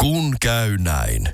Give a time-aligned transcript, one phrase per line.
[0.00, 1.28] Kun käy näin.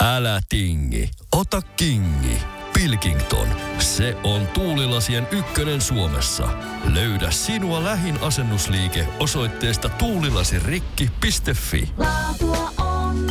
[0.00, 2.38] Älä tingi, ota kingi.
[2.74, 6.48] Pilkington, se on tuulilasien ykkönen Suomessa.
[6.94, 11.88] Löydä sinua lähin asennusliike osoitteesta tuulilasirikki.fi.
[11.98, 13.26] Laatua on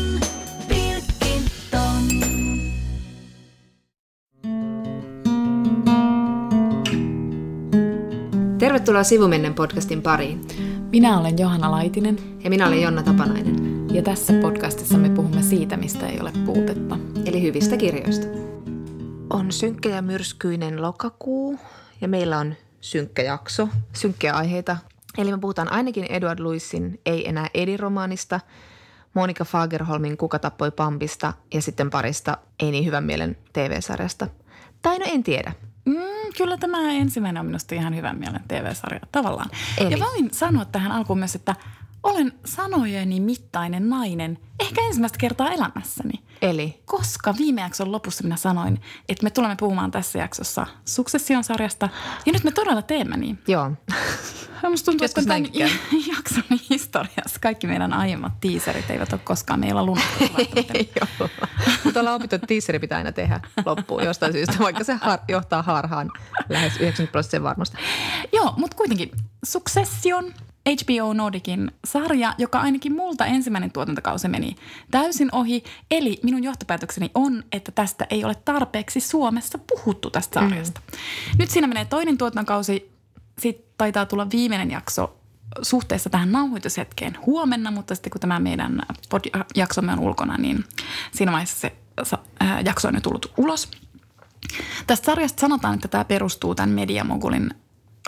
[0.68, 2.04] Pilkington.
[8.57, 10.41] Tervetuloa Sivumennen podcastin pariin.
[10.91, 15.77] Minä olen Johanna Laitinen Ja minä olen Jonna Tapanainen, ja tässä podcastissa me puhumme siitä,
[15.77, 16.97] mistä ei ole puutetta.
[17.25, 18.27] eli hyvistä kirjoista.
[19.29, 21.59] On synkkä ja myrskyinen lokakuu
[22.01, 24.77] ja meillä on synkkä jakso, synkkiä aiheita.
[25.18, 28.39] Eli me puhutaan ainakin Edward Lewisin Ei enää Edi-romaanista,
[29.13, 34.27] Monika Fagerholmin Kuka tappoi Pampista ja sitten parista Ei niin hyvän mielen TV-sarjasta.
[34.81, 35.53] Tai no en tiedä.
[35.85, 39.49] Mm, kyllä tämä ensimmäinen on minusta ihan hyvän mielen TV-sarja tavallaan.
[39.77, 39.91] Eli?
[39.91, 41.55] Ja voin sanoa tähän alkuun myös, että
[42.03, 46.14] olen sanojeni mittainen nainen ehkä ensimmäistä kertaa elämässäni.
[46.41, 51.89] Eli Koska viime jakson lopussa minä sanoin, että me tulemme puhumaan tässä jaksossa Succession sarjasta.
[52.25, 53.39] Ja nyt me todella teemme niin.
[53.47, 53.72] joo,
[54.69, 55.45] Musta tuntuu, että tämän
[56.16, 59.81] jakson historiassa kaikki meidän aiemmat tiiserit eivät ole koskaan meillä.
[61.19, 61.29] Joo.
[61.83, 65.61] Mutta ollaan opittu, että teaseri pitää aina tehdä loppuun jostain syystä, vaikka se har- johtaa
[65.61, 66.11] harhaan
[66.49, 67.77] lähes 90 prosenttia varmasti.
[68.33, 69.11] Joo, mutta kuitenkin
[69.45, 70.33] Succession,
[70.69, 74.55] HBO Nordicin sarja, joka ainakin multa ensimmäinen tuotantokausi meni
[74.91, 75.63] täysin ohi.
[75.91, 80.81] Eli minun johtopäätökseni on, että tästä ei ole tarpeeksi Suomessa puhuttu tästä sarjasta.
[80.91, 81.37] Mm.
[81.39, 82.91] Nyt siinä menee toinen tuotantokausi,
[83.39, 85.17] sitten taitaa tulla viimeinen jakso
[85.61, 88.81] suhteessa tähän nauhoitushetkeen huomenna, mutta sitten kun tämä meidän
[89.15, 90.63] pod- jaksomme on ulkona, niin
[91.11, 91.75] siinä vaiheessa se
[92.65, 93.71] jakso on jo tullut ulos.
[94.87, 97.49] Tästä sarjasta sanotaan, että tämä perustuu tämän mediamogulin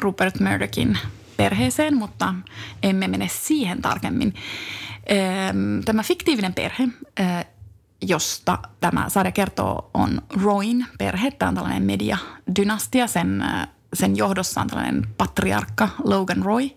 [0.02, 0.98] Rupert Murdochin
[1.38, 2.36] perheeseen, mutta
[2.84, 4.34] emme mene siihen tarkemmin.
[5.06, 7.46] Ehm, Tämä fiktiivinen perhe, eh,
[8.02, 11.32] josta tämä sarja kertoo, on Roin perhe.
[11.32, 13.08] Tämä on tällainen mediadynastia.
[13.08, 16.70] Sen, eh, sen johdossa on tällainen patriarkka Logan Roy,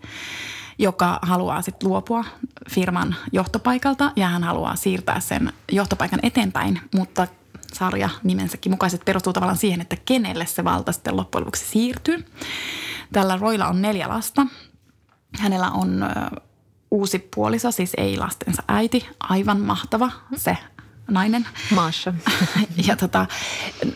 [0.79, 2.25] joka haluaa sitten luopua
[2.71, 7.27] firman johtopaikalta ja hän haluaa siirtää sen johtopaikan eteenpäin, mutta
[7.79, 12.27] sarja nimensäkin mukaiset perustuu tavallaan siihen, että kenelle se valta sitten loppujen lopuksi siirtyy.
[13.13, 14.47] Tällä Roilla on neljä lasta.
[15.39, 16.07] Hänellä on ö,
[16.91, 20.57] uusi puoliso, siis ei lastensa äiti, aivan mahtava se
[21.11, 21.47] nainen.
[21.75, 22.15] Maasha.
[22.87, 23.27] Ja tota,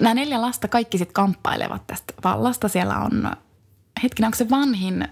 [0.00, 2.68] nämä neljä lasta kaikki sitten kamppailevat tästä vallasta.
[2.68, 3.32] Siellä on,
[4.02, 5.08] hetkinen, onko se vanhin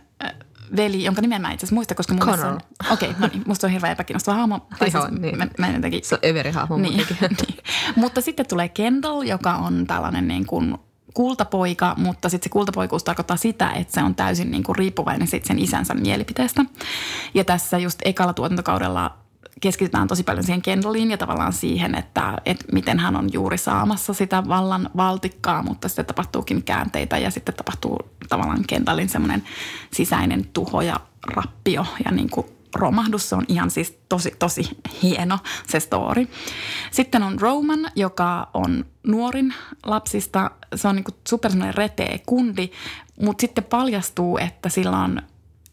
[0.77, 2.61] veli, jonka nimen mä itse asiassa muista, koska mun se on- Connor.
[2.91, 4.67] Okei, no niin, musta on hirveän epäkiinnostava hahmo.
[4.79, 5.39] Tai Joo, siis niin.
[5.39, 7.17] mä, mä en jotenkin Se on överihahmo niin, muutenkin.
[7.49, 7.59] niin.
[7.97, 10.79] Mutta sitten tulee Kendall, joka on tällainen niin kuin
[11.15, 15.45] kultapoika, mutta sitten se kultapoikuus tarkoittaa sitä, että se on täysin niin kuin riippuvainen sit
[15.45, 16.65] sen isänsä mielipiteestä.
[17.35, 19.17] Ja tässä just ekalla tuotantokaudella
[19.61, 24.15] keskitytään tosi paljon siihen Kendalliin ja tavallaan siihen, että, että miten hän on juuri saamassa
[24.15, 27.99] sitä vallan valtikkaa, mutta sitten tapahtuukin käänteitä ja sitten tapahtuu
[28.29, 29.43] tavallaan Kendallin semmoinen
[29.93, 31.01] sisäinen tuho ja
[31.35, 33.29] rappio ja niin kuin romahdus.
[33.29, 34.69] Se on ihan siis tosi, tosi
[35.03, 36.29] hieno se story.
[36.91, 39.55] Sitten on Roman, joka on nuorin
[39.87, 40.51] lapsista.
[40.75, 42.71] Se on niin super retee kundi,
[43.21, 45.23] mutta sitten paljastuu, että sillä on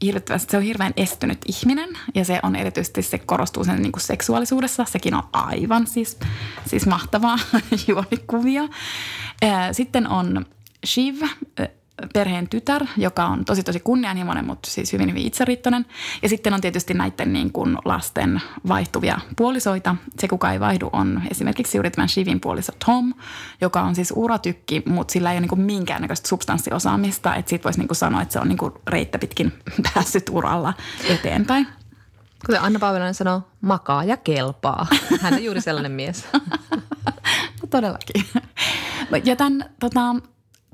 [0.01, 4.01] hirvittävästi, se on hirveän estynyt ihminen ja se on erityisesti, se korostuu sen niin kuin
[4.01, 4.85] seksuaalisuudessa.
[4.85, 6.19] Sekin on aivan siis,
[6.67, 7.37] siis mahtavaa
[7.87, 8.63] juonikuvia.
[9.71, 10.45] Sitten on
[10.85, 11.15] Shiv,
[12.13, 15.85] perheen tytär, joka on tosi tosi kunnianhimoinen, mutta siis hyvin hyvin itseriittoinen.
[16.21, 19.95] Ja sitten on tietysti näiden niin kuin lasten vaihtuvia puolisoita.
[20.19, 23.13] Se, kuka ei vaihdu, on esimerkiksi juuri tämän Shivin puoliso Tom,
[23.61, 27.35] joka on siis uratykki, mutta sillä ei ole niin kuin minkäännäköistä substanssiosaamista.
[27.35, 29.53] Että siitä voisi niin kuin sanoa, että se on niin kuin reittä pitkin
[29.93, 30.73] päässyt uralla
[31.09, 31.67] eteenpäin.
[32.45, 34.87] Kuten Anna Paavilainen sanoo, makaa ja kelpaa.
[35.21, 36.27] Hän on juuri sellainen mies.
[37.61, 38.25] No todellakin.
[39.23, 40.15] Ja tämän, tota,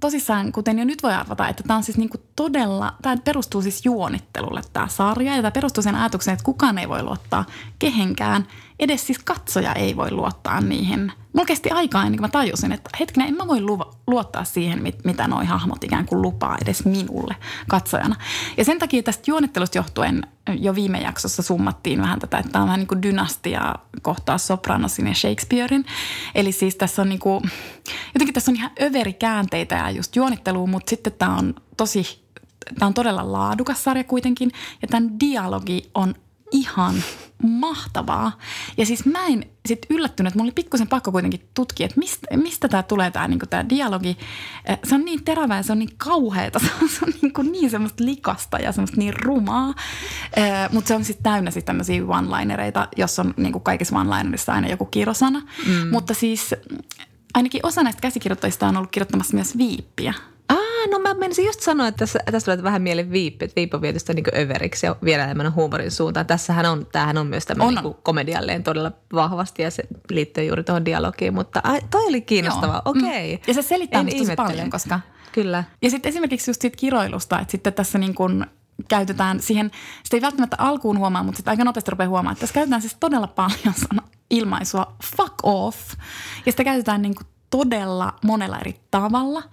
[0.02, 3.86] tosissaan, kuten jo nyt voi arvata, että tämä on siis niinku todella, tämä perustuu siis
[3.86, 5.36] juonittelulle tämä sarja.
[5.36, 7.46] Ja tämä perustuu sen ajatukseen, että kukaan ei voi luottaa
[7.80, 8.48] kehenkään.
[8.82, 11.12] Edes siis katsoja ei voi luottaa niihin.
[11.34, 14.84] Mulla kesti aikaa ennen kuin mä tajusin, että hetkinen, en mä voi luva, luottaa siihen,
[14.84, 17.36] mit, mitä noi hahmot ikään kuin lupaa edes minulle
[17.70, 18.16] katsojana.
[18.58, 20.28] Ja sen takia tästä juonittelusta johtuen
[20.60, 25.08] jo viime jaksossa summattiin vähän tätä, että tämä on vähän niin kuin dynastia kohtaa Sopranosin
[25.08, 25.86] ja Shakespearein.
[26.36, 27.44] Eli siis tässä on niin kuin,
[28.14, 32.26] jotenkin tässä on ihan överikäänteitä ja just juonittelua, mutta sitten tämä on tosi,
[32.80, 34.52] tämä on todella laadukas sarja kuitenkin.
[34.82, 36.16] Ja tämän dialogi on
[36.52, 37.04] ihan
[37.44, 38.38] mahtavaa.
[38.78, 42.38] Ja siis mä en sit yllättynyt, että mulla oli pikkusen pakko kuitenkin tutkia, että mistä,
[42.38, 44.18] mistä tämä tulee tämä niinku tää dialogi.
[44.66, 46.60] Eh, Se on niin terävää ja se on niin kauheata.
[46.66, 49.74] Se on, se on niinku niin semmoista likasta ja semmoista niin rumaa.
[50.72, 54.86] Mutta se on sitten täynnä sitten tämmöisiä one-linereita, jos on niinku kaikissa one-linerissa aina joku
[54.86, 55.40] kirosana.
[55.68, 55.88] Mm.
[55.92, 56.56] Mutta siis
[57.34, 60.14] ainakin osa näistä käsikirjoittajista on ollut kirjoittamassa myös viippiä.
[60.82, 63.76] Ah, no mä menisin just sanoa, että tässä, tässä tulee vähän mieleen viippi, että viippi
[63.76, 66.26] on vietystä niin överiksi ja vielä enemmän huumorin suuntaan.
[66.26, 67.74] Tässähän on, tämähän on myös On.
[67.74, 72.82] niin komedialleen todella vahvasti ja se liittyy juuri tuohon dialogiin, mutta ai, toi oli kiinnostavaa,
[72.86, 72.92] Joo.
[72.98, 73.36] okei.
[73.36, 73.42] Mm.
[73.48, 75.00] Ja se selittää tosi paljon, koska
[75.32, 75.64] Kyllä.
[75.82, 78.46] Ja sitten esimerkiksi just siitä kiroilusta, että sitten tässä niin kuin
[78.88, 79.72] käytetään siihen,
[80.04, 82.98] sitä ei välttämättä alkuun huomaa, mutta sitten aika nopeasti rupeaa huomaamaan, että tässä käytetään siis
[83.00, 85.78] todella paljon sana, ilmaisua fuck off.
[86.46, 89.44] Ja sitä käytetään niin kuin todella monella eri tavalla.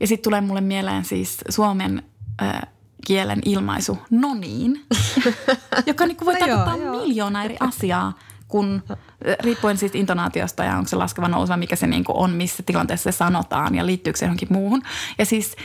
[0.00, 2.02] Ja sitten tulee mulle mieleen siis suomen
[2.42, 2.60] äh,
[3.06, 4.84] kielen ilmaisu no niin,
[5.86, 7.00] joka niin kuin voi No joo, tarkoittaa joo.
[7.00, 8.18] miljoona eri asiaa,
[8.48, 8.82] kun
[9.42, 13.12] riippuen siitä intonaatiosta ja onko se laskeva nouseva, mikä se niin kuin on, missä tilanteessa
[13.12, 14.82] se sanotaan ja liittyykö se johonkin muuhun.
[15.18, 15.56] Ja siis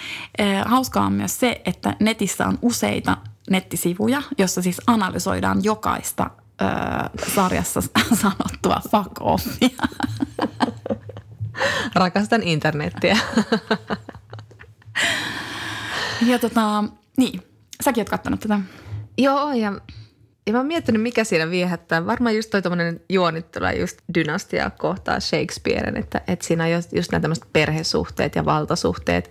[0.42, 3.18] äh, hauskaa on myös se, että netissä on useita
[3.50, 6.30] nettisivuja, jossa siis analysoidaan jokaista
[6.62, 7.82] äh, sarjassa
[8.22, 9.88] sanottua fuck offia.
[11.96, 13.18] Rakastan internettiä.
[16.26, 16.84] Ja tota,
[17.18, 17.42] niin,
[17.84, 18.60] säkin oot kattonut tätä.
[19.18, 19.74] Joo, ja,
[20.48, 22.06] ja mä oon miettinyt, mikä siinä viehättää.
[22.06, 27.12] Varmaan just toi tommonen juonittelu just dynastia kohtaa Shakespearen, että, että siinä on just, just
[27.12, 29.30] nämä tämmöiset perhesuhteet ja valtasuhteet.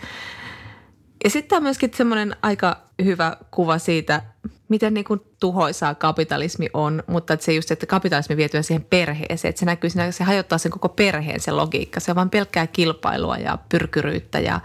[1.24, 4.22] Ja sitten on myöskin semmoinen aika hyvä kuva siitä,
[4.68, 9.50] miten niin kuin tuhoisaa kapitalismi on, mutta että se just, että kapitalismi vietyä siihen perheeseen,
[9.50, 12.00] että se näkyy siinä, se hajottaa sen koko perheen se logiikka.
[12.00, 14.60] Se on vain pelkkää kilpailua ja pyrkyryyttä ja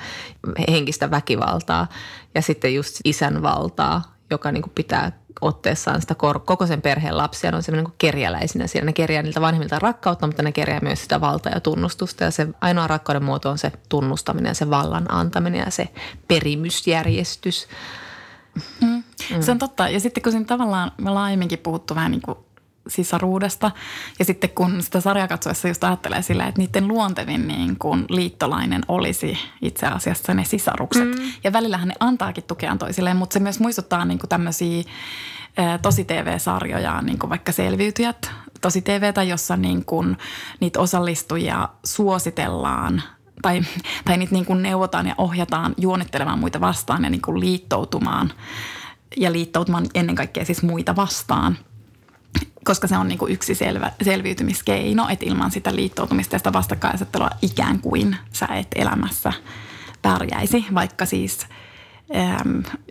[0.71, 1.87] henkistä väkivaltaa
[2.35, 5.11] ja sitten just isän valtaa, joka niin kuin pitää
[5.41, 6.15] otteessaan sitä
[6.45, 7.51] koko sen perheen lapsia.
[7.51, 8.85] Ne on semmoinen niin kerjäläisinä siellä.
[8.85, 12.23] Ne kerjää niiltä vanhemmilta rakkautta, mutta ne kerjää myös sitä valtaa ja tunnustusta.
[12.23, 15.87] Ja se ainoa rakkauden muoto on se tunnustaminen ja se vallan antaminen ja se
[16.27, 17.67] perimysjärjestys.
[18.81, 18.98] Mm.
[19.39, 19.89] Se on totta.
[19.89, 22.37] Ja sitten kun siinä tavallaan me ollaan aiemminkin puhuttu vähän niin kuin
[22.87, 23.71] sisaruudesta.
[24.19, 28.81] Ja sitten kun sitä sarjaa katsoessa just ajattelee sillä, että niiden luontevin niin kuin liittolainen
[28.87, 31.07] olisi itse asiassa ne sisarukset.
[31.07, 31.31] Mm.
[31.43, 34.83] Ja välillähän ne antaakin tukeaan toisilleen, mutta se myös muistuttaa niin kuin tämmöisiä
[35.81, 38.31] tosi TV-sarjoja, niin kuin vaikka Selviytyjät,
[38.61, 40.17] tosi TVtä, jossa niin kuin
[40.59, 43.03] niitä osallistujia suositellaan
[43.41, 43.61] tai,
[44.05, 48.31] tai niitä niin kuin neuvotaan ja ohjataan juonittelemaan muita vastaan ja niin kuin liittoutumaan
[49.19, 51.57] ja liittoutumaan ennen kaikkea siis muita vastaan–
[52.63, 57.29] koska se on niin kuin yksi selvä, selviytymiskeino, että ilman sitä liittoutumista ja sitä vastakkainasettelua
[57.41, 59.33] ikään kuin sä et elämässä
[60.01, 61.47] pärjäisi, vaikka siis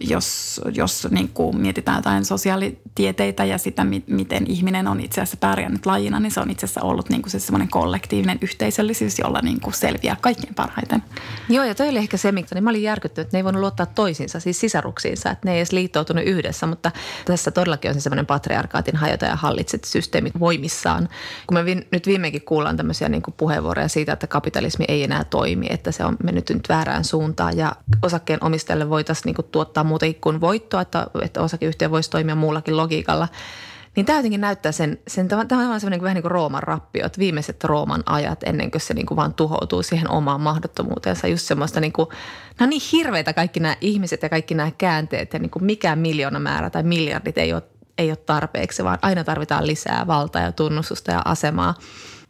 [0.01, 5.37] jos, jos niin kuin mietitään jotain sosiaalitieteitä ja sitä, mi- miten ihminen on itse asiassa
[5.37, 9.41] pärjännyt lajina, niin se on itse asiassa ollut niin kuin se semmoinen kollektiivinen yhteisöllisyys, jolla
[9.43, 11.03] niin kuin selviää kaikkein parhaiten.
[11.49, 13.61] Joo, ja toi oli ehkä se, miksi niin mä olin järkyttynyt, että ne ei voinut
[13.61, 16.91] luottaa toisiinsa, siis sisaruksiinsa, että ne ei edes liittoutunut yhdessä, mutta
[17.25, 21.09] tässä todellakin on se semmoinen patriarkaatin hajota ja hallitset systeemit voimissaan.
[21.47, 25.25] Kun me vi- nyt viimeinkin kuullaan tämmöisiä niin kuin puheenvuoroja siitä, että kapitalismi ei enää
[25.25, 27.73] toimi, että se on mennyt nyt väärään suuntaan ja
[28.03, 33.29] osakkeen omistajalle voitaisiin niin tuottaa muutenkin kuin voittoa, että, että osakeyhtiö voisi toimia muullakin logiikalla.
[33.97, 37.65] Niin tämä jotenkin näyttää sen, sen tämä on semmoinen vähän niin kuin Rooman rappiot, viimeiset
[37.65, 41.27] Rooman ajat ennen kuin se niin kuin vaan tuhoutuu siihen omaan mahdottomuuteensa.
[41.27, 42.09] Just semmoista niin kuin,
[42.59, 45.99] nämä on niin hirveitä kaikki nämä ihmiset ja kaikki nämä käänteet ja niin kuin mikään
[45.99, 47.63] miljoona määrä tai miljardit ei ole,
[47.99, 51.75] ei ole tarpeeksi, vaan aina tarvitaan lisää valtaa ja tunnustusta ja asemaa.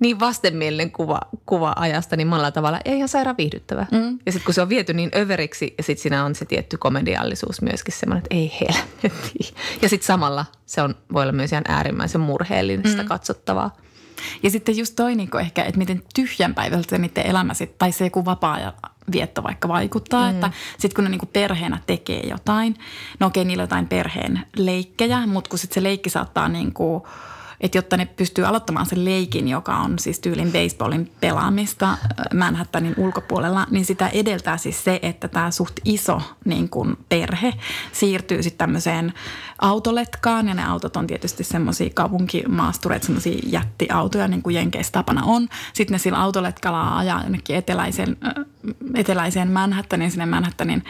[0.00, 3.86] Niin vastenmielinen kuva, kuva ajasta, niin monella tavalla ei ihan sairaan viihdyttävä.
[3.90, 4.18] Mm.
[4.26, 7.62] Ja sitten kun se on viety niin överiksi ja sitten siinä on se tietty komediallisuus
[7.62, 9.54] myöskin semmoinen, että ei helvetti.
[9.82, 13.08] Ja sitten samalla se on, voi olla myös ihan äärimmäisen murheellista mm.
[13.08, 13.76] katsottavaa.
[14.42, 18.04] Ja sitten just toi niin ehkä, että miten tyhjänpäivältä se niiden elämä sit, tai se
[18.04, 18.72] joku vapaa
[19.12, 20.34] vietto vaikka vaikuttaa, mm.
[20.34, 22.76] että sitten kun ne niin perheenä tekee jotain,
[23.20, 27.02] no okei niillä on jotain perheen leikkejä, mutta kun sitten se leikki saattaa niin kuin,
[27.60, 31.98] että jotta ne pystyy aloittamaan sen leikin, joka on siis tyylin baseballin pelaamista äh,
[32.34, 37.54] Manhattanin ulkopuolella, niin sitä edeltää siis se, että tämä suht iso niin kuin perhe
[37.92, 39.12] siirtyy sitten tämmöiseen
[39.58, 45.48] autoletkaan ja ne autot on tietysti semmoisia kaupunkimaastureita, semmoisia jättiautoja niin kuin Jenkeissä tapana on.
[45.72, 48.44] Sitten ne sillä autoletkalla ajaa jonnekin eteläiseen, äh,
[48.94, 50.84] eteläiseen Manhattanin, sinne Manhattanin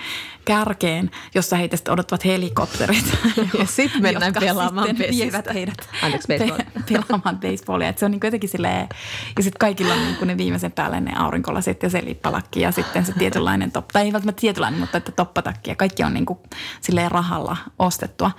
[0.44, 3.04] kärkeen, jossa heitä sitten odottavat helikopterit.
[3.58, 6.56] Ja sitten mennään pelaamaan sitten vievät heidät Anteeksi, baseball.
[6.56, 7.88] pe- pelaamaan baseballia.
[7.88, 8.88] Et se on niin jotenkin silleen,
[9.36, 13.06] ja sitten kaikilla on niin ne viimeisen päälle ne aurinkolasit ja se lippalakki ja sitten
[13.06, 16.38] se tietynlainen top, tai ei välttämättä tietynlainen, mutta että toppatakki ja kaikki on niin kuin
[16.80, 18.30] silleen rahalla ostettua.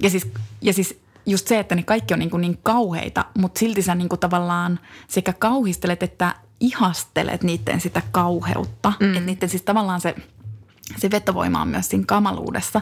[0.00, 0.30] Ja siis,
[0.62, 3.94] ja siis just se, että ne kaikki on niin, kuin niin kauheita, mutta silti sä
[3.94, 8.92] niin kuin tavallaan sekä kauhistelet että ihastelet niiden sitä kauheutta.
[9.00, 9.06] Mm.
[9.06, 10.14] Että niiden siis tavallaan se,
[10.96, 12.80] se vetovoima on myös siinä kamaluudessa.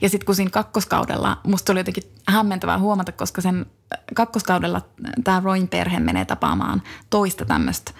[0.00, 3.66] Ja sitten kun siinä kakkoskaudella, musta oli jotenkin hämmentävää huomata, koska sen
[4.14, 4.80] kakkoskaudella
[5.24, 7.92] tämä Roin perhe menee tapaamaan toista tämmöistä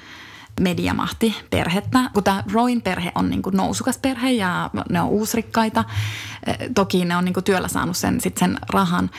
[0.61, 2.11] mediamahti-perhettä.
[2.14, 5.85] Kun tämä Roin perhe on niin kuin nousukas perhe ja ne on uusrikkaita.
[6.47, 9.11] Eh, toki ne on niin kuin työllä saanut sen, sit sen rahan,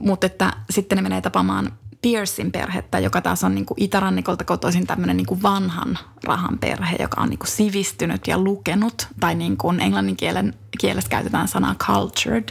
[0.00, 4.86] mutta että sitten ne menee tapaamaan Pearsin perhettä, joka taas on niin kuin itärannikolta kotoisin
[4.86, 9.56] tämmöinen niin kuin vanhan rahan perhe, joka on niin kuin sivistynyt ja lukenut, tai niin
[9.56, 12.48] kuin englannin kielen, kielessä käytetään sanaa cultured.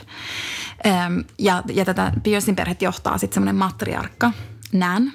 [1.39, 4.31] Ja, ja tätä Pearsin perhettä johtaa sitten semmoinen matriarkka,
[4.73, 5.11] Nan,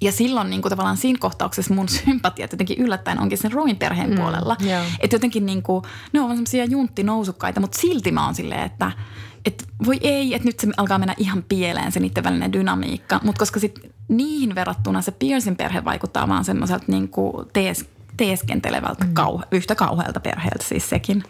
[0.00, 4.10] ja silloin niin kuin tavallaan siinä kohtauksessa mun sympatiat jotenkin yllättäen onkin sen Roin perheen
[4.10, 4.56] mm, puolella.
[4.64, 4.86] Yeah.
[5.00, 8.92] Että jotenkin niin kuin, ne on semmoisia junttinousukkaita, mutta silti mä oon silleen, että–
[9.44, 13.20] että voi ei, että nyt se alkaa mennä ihan pieleen se niiden välinen dynamiikka.
[13.22, 17.84] Mutta koska sitten niihin verrattuna se Pearsin perhe vaikuttaa vaan semmoiselta niin kuin tees,
[18.16, 19.14] teeskentelevältä, mm.
[19.14, 21.22] kauhe, yhtä kauhealta perheeltä siis sekin.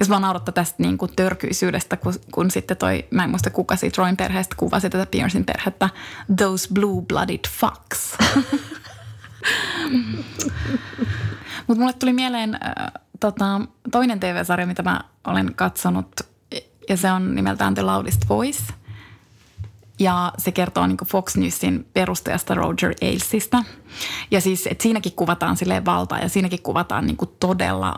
[0.00, 3.76] Jos vaan naurattaa tästä niin kuin törkyisyydestä, kun, kun sitten toi, mä en muista kuka
[3.76, 5.88] siitä Roin perheestä kuvasi tätä Pearsin perhettä,
[6.36, 8.16] those blue-blooded fucks.
[11.66, 12.60] Mutta mulle tuli mieleen äh,
[13.20, 16.08] tota, toinen TV-sarja, mitä mä olen katsonut–
[16.88, 18.62] ja se on nimeltään The Loudest Voice.
[19.98, 23.64] Ja se kertoo niin Fox Newsin perustajasta Roger Ailesista.
[24.30, 27.94] Ja siis, että siinäkin kuvataan sille valtaa ja siinäkin kuvataan niin todella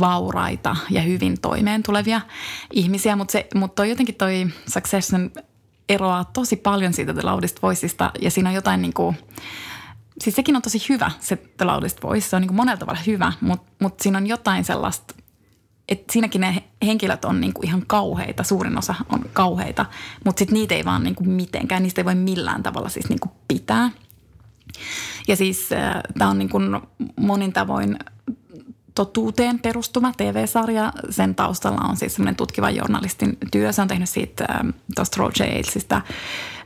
[0.00, 2.20] vauraita ja hyvin toimeen tulevia
[2.72, 3.16] ihmisiä.
[3.16, 5.30] Mutta mut toi jotenkin toi Succession
[5.88, 9.16] eroaa tosi paljon siitä The Loudest Voiceista ja siinä on jotain niin kuin,
[10.20, 12.28] siis sekin on tosi hyvä se The Loudest Voice.
[12.28, 15.14] Se on niin monella tavalla hyvä, mutta, mutta siinä on jotain sellaista
[15.90, 19.86] että siinäkin ne henkilöt on niinku ihan kauheita, suurin osa on kauheita,
[20.24, 23.90] mutta sitten niitä ei vaan niinku mitenkään, niistä ei voi millään tavalla siis niinku pitää.
[25.28, 26.58] Ja siis äh, tämä on niinku
[27.16, 27.98] monin tavoin
[28.94, 30.92] totuuteen perustuva TV-sarja.
[31.10, 33.72] Sen taustalla on siis semmoinen tutkiva journalistin työ.
[33.72, 36.00] Se on tehnyt siitä ähm, tuosta Roger Ailesista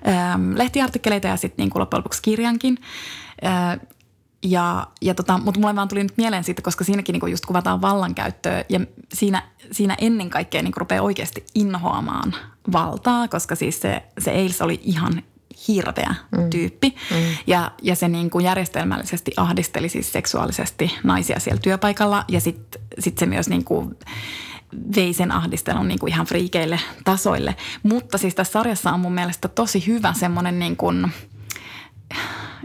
[0.08, 2.78] ähm, lehtiartikkeleita ja sitten niin loppujen lopuksi kirjankin.
[3.44, 3.80] Äh,
[4.44, 7.82] ja, ja tota, mutta mulle vaan tuli nyt mieleen siitä, koska siinäkin niinku just kuvataan
[7.82, 8.80] vallankäyttöä ja
[9.14, 12.34] siinä, siinä ennen kaikkea niinku rupeaa oikeasti inhoamaan
[12.72, 15.22] valtaa, koska siis se, se Eils oli ihan
[15.68, 16.50] hirveä mm.
[16.50, 16.94] tyyppi.
[17.10, 17.16] Mm.
[17.46, 23.18] Ja, ja se niin kuin järjestelmällisesti ahdisteli siis seksuaalisesti naisia siellä työpaikalla ja sitten sit
[23.18, 23.96] se myös niin kuin
[24.96, 27.56] vei sen ahdistelun niin kuin ihan friikeille tasoille.
[27.82, 31.06] Mutta siis tässä sarjassa on mun mielestä tosi hyvä semmoinen niin kuin–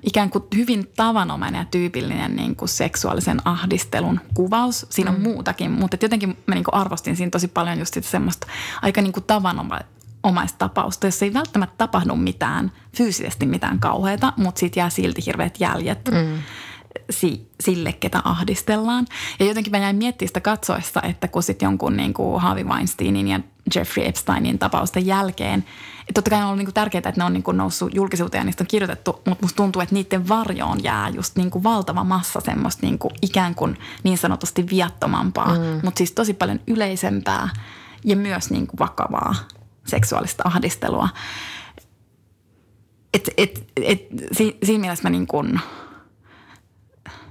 [0.04, 4.86] ikään kuin hyvin tavanomainen ja tyypillinen niin kuin seksuaalisen ahdistelun kuvaus.
[4.90, 5.24] Siinä on mm.
[5.24, 8.48] muutakin, mutta jotenkin mä niin kuin arvostin siinä tosi paljon just semmoista
[8.82, 14.80] aika niin kuin tavanomaista tapausta, jossa ei välttämättä tapahdu mitään fyysisesti mitään kauheita, mutta siitä
[14.80, 16.10] jää silti hirveät jäljet.
[16.12, 16.40] Mm
[17.10, 19.06] si, sille, ketä ahdistellaan.
[19.40, 23.28] Ja jotenkin mä jäin miettimään sitä katsoessa, että kun sitten jonkun niin kuin Harvey Weinsteinin
[23.28, 23.40] ja
[23.76, 25.66] Jeffrey Epsteinin tapausten jälkeen,
[26.00, 28.42] että totta kai on ollut niin kuin tärkeää, että ne on niin kuin noussut julkisuuteen
[28.42, 32.04] ja niistä on kirjoitettu, mutta musta tuntuu, että niiden varjoon jää just niin kuin valtava
[32.04, 35.80] massa semmoista niin kuin ikään kuin niin sanotusti viattomampaa, mm.
[35.84, 37.50] mutta siis tosi paljon yleisempää
[38.06, 39.36] ja myös niin kuin vakavaa
[39.86, 41.10] seksuaalista ahdistelua.
[43.14, 45.60] Et, et, et, si, siinä mielessä mä niin kuin–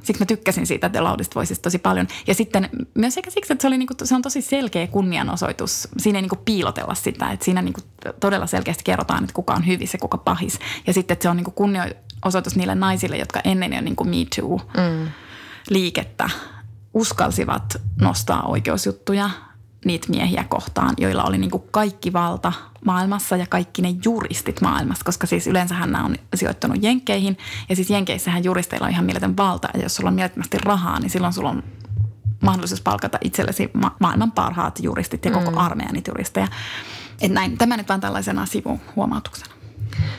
[0.08, 2.08] siksi mä tykkäsin siitä The Loudest Voicesta tosi paljon.
[2.26, 5.88] Ja sitten myös sekä siksi, että se, oli niinku, se on tosi selkeä kunnianosoitus.
[5.98, 7.80] Siinä ei niinku piilotella sitä, että siinä niinku
[8.20, 10.58] todella selkeästi kerrotaan, että kuka on hyvissä ja kuka pahis.
[10.86, 16.30] Ja sitten, että se on niinku kunnianosoitus niille naisille, jotka ennen jo niinku Me Too-liikettä
[16.94, 19.30] uskalsivat nostaa oikeusjuttuja–
[19.84, 22.52] niitä miehiä kohtaan, joilla oli niin kuin kaikki valta
[22.84, 27.90] maailmassa ja kaikki ne juristit maailmassa, koska siis yleensähän nämä on sijoittunut jenkkeihin ja siis
[27.90, 31.50] jenkeissähän juristeilla on ihan mieletön valta ja jos sulla on mielettömästi rahaa, niin silloin sulla
[31.50, 31.62] on
[32.40, 35.58] mahdollisuus palkata itsellesi ma- maailman parhaat juristit ja koko mm.
[35.58, 36.48] armeijan niitä juristeja.
[37.20, 39.54] Et näin, tämä nyt vaan tällaisena sivuhuomautuksena.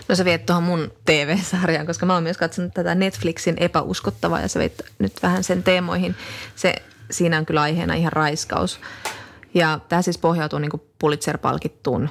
[0.08, 4.48] No sä viet tuohon mun TV-sarjaan, koska mä oon myös katsonut tätä Netflixin epäuskottavaa ja
[4.48, 6.16] sä veit nyt vähän sen teemoihin.
[6.56, 6.76] Se,
[7.12, 8.80] siinä on kyllä aiheena ihan raiskaus.
[9.54, 12.10] Ja tämä siis pohjautuu niin Pulitzer-palkittuun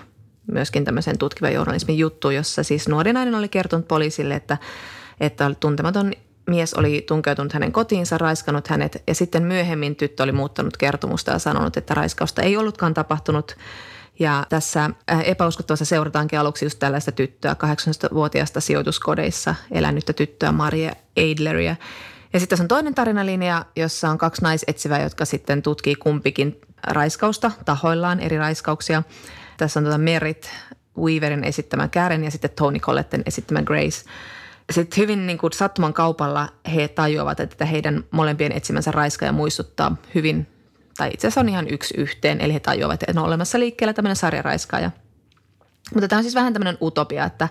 [0.53, 4.59] myöskin tämmöisen tutkivan journalismin juttuun, jossa siis nuori nainen oli kertonut poliisille, että,
[5.21, 6.13] että tuntematon
[6.47, 11.39] mies oli tunkeutunut hänen kotiinsa, raiskannut hänet ja sitten myöhemmin tyttö oli muuttanut kertomusta ja
[11.39, 13.57] sanonut, että raiskausta ei ollutkaan tapahtunut.
[14.19, 21.77] Ja tässä äh, epäuskottavassa seurataankin aluksi just tällaista tyttöä, 18-vuotiaasta sijoituskodeissa elänyttä tyttöä Maria Eidleria.
[22.33, 27.51] Ja sitten tässä on toinen tarinalinja, jossa on kaksi naisetsivää, jotka sitten tutkii kumpikin raiskausta
[27.65, 29.03] tahoillaan, eri raiskauksia.
[29.57, 30.51] Tässä on tuota Merit
[30.99, 34.05] Weaverin esittämä Karen ja sitten Tony Colletten esittämä Grace.
[34.71, 40.47] Sitten hyvin niin kuin sattuman kaupalla he tajuavat, että heidän molempien etsimänsä raiskaaja muistuttaa hyvin,
[40.97, 44.17] tai itse asiassa on ihan yksi yhteen, eli he tajuavat, että on olemassa liikkeellä tämmöinen
[44.17, 44.91] sarjaraiskaaja.
[45.95, 47.49] Mutta tämä on siis vähän tämmöinen utopia, että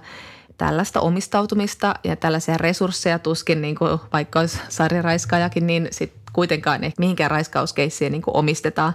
[0.58, 6.94] tällaista omistautumista ja tällaisia resursseja tuskin, niin kuin vaikka olisi sarjaraiskaajakin, niin sit kuitenkaan ei
[7.00, 8.94] mihinkään raiskauskeissiin niin omistetaan.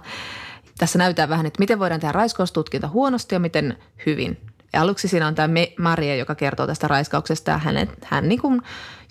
[0.77, 4.52] Tässä näytetään vähän, että miten voidaan tehdä raiskaustutkinta huonosti ja miten hyvin.
[4.73, 8.61] Ja aluksi siinä on tämä Maria, joka kertoo tästä raiskauksesta ja hänet, hän niin kuin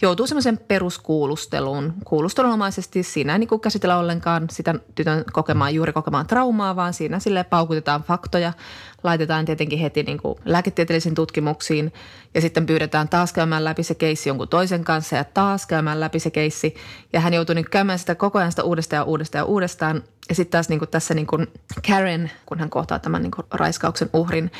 [0.03, 1.95] joutuu semmoisen peruskuulusteluun.
[2.05, 7.19] Kuulustelunomaisesti siinä ei niin kuin käsitellä ollenkaan sitä tytön kokemaan, juuri kokemaan traumaa, vaan siinä
[7.19, 8.53] sille paukutetaan faktoja,
[9.03, 11.93] laitetaan tietenkin heti niin kuin lääketieteellisiin tutkimuksiin
[12.35, 16.19] ja sitten pyydetään taas käymään läpi se keissi jonkun toisen kanssa ja taas käymään läpi
[16.19, 16.75] se keissi.
[17.13, 20.03] Ja hän joutuu niin käymään sitä koko ajan sitä uudestaan ja uudestaan ja uudestaan.
[20.29, 21.47] Ja sitten taas niin kuin tässä niin kuin
[21.87, 24.51] Karen, kun hän kohtaa tämän niin kuin raiskauksen uhrin,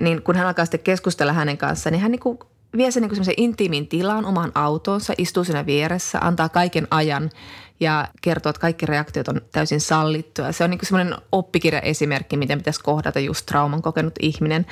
[0.00, 2.38] niin kun hän alkaa sitten keskustella hänen kanssaan, niin hän niin kuin
[2.76, 7.30] vie sen niin semmoisen intiimin tilaan omaan autoonsa, istuu siinä vieressä, antaa kaiken ajan
[7.80, 10.52] ja kertoo, että kaikki reaktiot on täysin sallittuja.
[10.52, 14.66] Se on niin semmoinen oppikirjaesimerkki, miten pitäisi kohdata just trauman kokenut ihminen.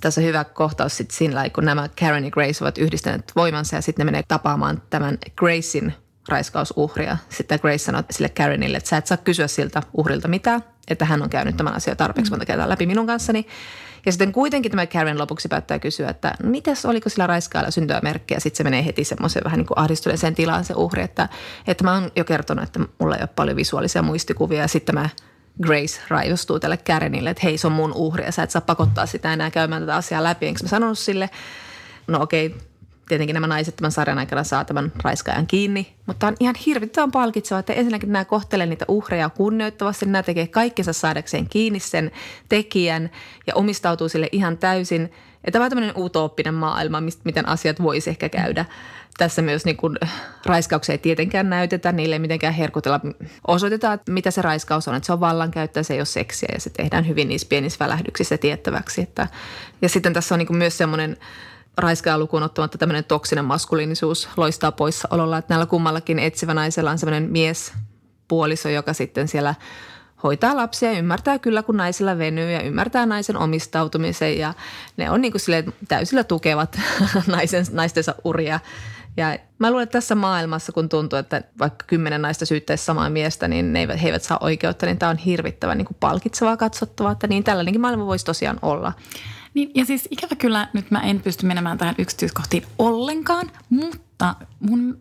[0.00, 3.82] Tässä on hyvä kohtaus sitten siinä, kun nämä Karen ja Grace ovat yhdistäneet voimansa ja
[3.82, 5.94] sitten ne menee tapaamaan tämän Gracein
[6.28, 7.16] raiskausuhria.
[7.28, 11.22] Sitten Grace sanoo sille Karenille, että sä et saa kysyä siltä uhrilta mitään, että hän
[11.22, 13.46] on käynyt tämän asian tarpeeksi monta kertaa läpi minun kanssani.
[14.06, 18.40] Ja sitten kuitenkin tämä Karen lopuksi päättää kysyä, että mitäs oliko sillä raiskailla syntymämerkkejä.
[18.40, 21.28] Sitten se menee heti semmoiseen vähän niin ahdistuneeseen tilaan se uhri, että,
[21.66, 24.60] että mä oon jo kertonut, että mulla ei ole paljon visuaalisia muistikuvia.
[24.60, 25.08] Ja sitten mä
[25.62, 29.06] Grace raivostuu tälle Karenille, että hei se on mun uhri ja sä et saa pakottaa
[29.06, 30.46] sitä enää käymään tätä asiaa läpi.
[30.46, 31.30] Enkä mä sanonut sille,
[32.06, 32.54] no okei,
[33.12, 35.94] tietenkin nämä naiset tämän sarjan aikana saa tämän raiskaajan kiinni.
[36.06, 40.06] Mutta on ihan hirvittävän palkitseva, että ensinnäkin nämä kohtelee niitä uhreja kunnioittavasti.
[40.06, 42.10] Nämä tekee kaikkensa saadakseen kiinni sen
[42.48, 43.10] tekijän
[43.46, 45.12] ja omistautuu sille ihan täysin.
[45.46, 48.64] Ja tämä on tämmöinen utooppinen maailma, mistä, miten asiat voisi ehkä käydä.
[49.18, 49.96] Tässä myös niin kuin,
[50.46, 53.00] raiskauksia ei tietenkään näytetä, niille ei mitenkään herkutella.
[53.48, 56.60] Osoitetaan, että mitä se raiskaus on, että se on vallankäyttöä, se ei ole seksiä ja
[56.60, 59.02] se tehdään hyvin niissä pienissä välähdyksissä tiettäväksi.
[59.02, 59.28] Että,
[59.82, 61.16] ja sitten tässä on niin kuin myös semmoinen–
[61.76, 65.38] raiskaa lukuun ottamatta tämmöinen toksinen maskuliinisuus loistaa poissaololla.
[65.38, 67.72] Että näillä kummallakin etsivä naisella on semmoinen mies
[68.28, 69.54] puoliso, joka sitten siellä
[70.22, 74.54] hoitaa lapsia ja ymmärtää kyllä, kun naisilla venyy ja ymmärtää naisen omistautumisen ja
[74.96, 76.78] ne on niin kuin täysillä tukevat
[77.26, 78.60] naisen, naistensa uria.
[79.16, 83.48] Ja mä luulen, että tässä maailmassa, kun tuntuu, että vaikka kymmenen naista syyttäisi samaa miestä,
[83.48, 87.26] niin ne eivät, he eivät saa oikeutta, niin tämä on hirvittävän niin palkitsevaa katsottavaa, että
[87.26, 88.92] niin tällainenkin maailma voisi tosiaan olla.
[89.54, 94.98] Niin, ja siis ikävä kyllä nyt mä en pysty menemään tähän yksityiskohtiin ollenkaan, mutta mun,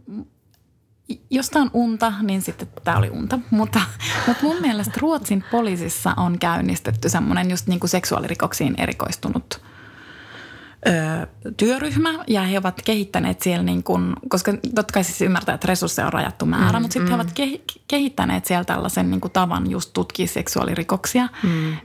[1.30, 3.40] jos tämä on unta, niin sitten tämä oli unta.
[3.52, 3.82] Mutta,
[4.28, 9.62] mutta mun mielestä Ruotsin poliisissa on käynnistetty semmoinen just niin kuin seksuaalirikoksiin erikoistunut
[11.58, 16.06] työryhmä ja he ovat kehittäneet siellä niin kuin, koska totta kai siis ymmärtää, että resursseja
[16.06, 17.16] on rajattu määrä, mm, mutta sitten mm.
[17.16, 21.28] he ovat ke, kehittäneet siellä tällaisen niin kuin tavan just tutkia seksuaalirikoksia.
[21.44, 21.78] Mm.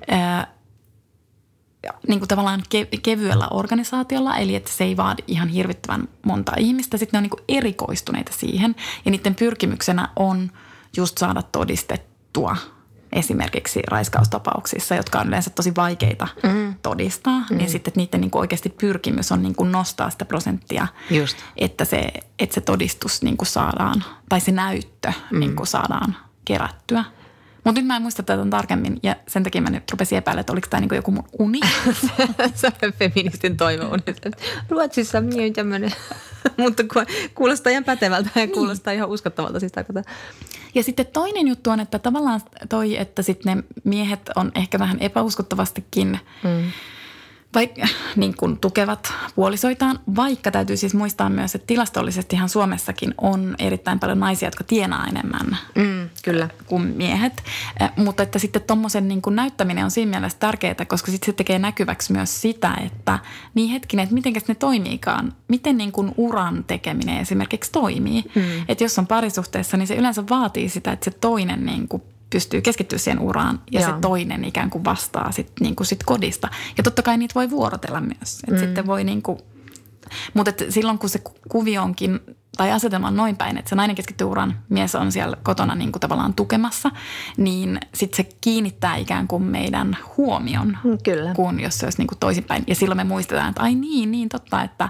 [2.09, 6.96] Niin kuin tavallaan ke- kevyellä organisaatiolla, eli että se ei vaadi ihan hirvittävän monta ihmistä.
[6.96, 10.51] Sitten ne on niin kuin erikoistuneita siihen ja niiden pyrkimyksenä on
[10.96, 12.57] just saada todistettua
[13.12, 16.75] esimerkiksi raiskaustapauksissa, jotka on yleensä tosi vaikeita mm.
[16.83, 17.57] todistaa, mm.
[17.57, 21.37] niin sitten että niiden niin kuin oikeasti pyrkimys on niin kuin nostaa sitä prosenttia, Just.
[21.57, 25.40] Että, se, että se todistus niin kuin saadaan, tai se näyttö mm.
[25.40, 27.05] niin kuin saadaan kerättyä.
[27.66, 30.52] Mutta nyt mä en muista tätä tarkemmin ja sen takia mä nyt rupesin epäillä, että
[30.52, 31.61] oliko tämä niinku joku mun uni.
[32.55, 34.02] se on feministin toiveuni.
[34.68, 35.92] Ruotsissa on tämmöinen,
[36.59, 36.83] mutta
[37.35, 38.55] kuulostaa ihan pätevältä ja niin.
[38.55, 39.72] kuulostaa ihan uskottavalta siis.
[40.74, 44.96] Ja sitten toinen juttu on, että tavallaan toi, että sitten ne miehet on ehkä vähän
[45.00, 46.70] epäuskottavastikin mm
[47.57, 47.71] vai,
[48.16, 54.21] niin kuin tukevat puolisoitaan, vaikka täytyy siis muistaa myös, että tilastollisestihan Suomessakin on erittäin paljon
[54.21, 56.49] naisia, jotka tienaa enemmän mm, kyllä.
[56.66, 57.42] kuin miehet.
[57.97, 62.12] Mutta että sitten tuommoisen niin näyttäminen on siinä mielessä tärkeää, koska sitten se tekee näkyväksi
[62.12, 63.19] myös sitä, että
[63.55, 68.25] niin hetkinen, että miten ne toimiikaan, miten niin kuin uran tekeminen esimerkiksi toimii.
[68.35, 68.42] Mm.
[68.69, 72.03] Että jos on parisuhteessa, niin se yleensä vaatii sitä, että se toinen niin kuin
[72.37, 73.90] pystyy keskittyä siihen uraan ja Joo.
[73.90, 76.49] se toinen ikään kuin vastaa sit, niin kuin sit kodista.
[76.77, 78.40] Ja totta kai niitä voi vuorotella myös.
[78.49, 78.59] Et mm.
[78.59, 79.38] Sitten voi niin kuin,
[80.35, 82.20] mutta et silloin kun se kuvio onkin
[82.57, 85.92] tai asetelma on noin päin, että se nainen keskittyy uran, mies on siellä kotona niin
[85.92, 86.90] kuin tavallaan tukemassa,
[87.37, 91.35] niin sitten se kiinnittää ikään kuin meidän huomion, Mm, Kyllä.
[91.35, 92.64] kuin jos se olisi niin kuin toisinpäin.
[92.66, 94.88] Ja silloin me muistetaan, että ai niin, niin totta, että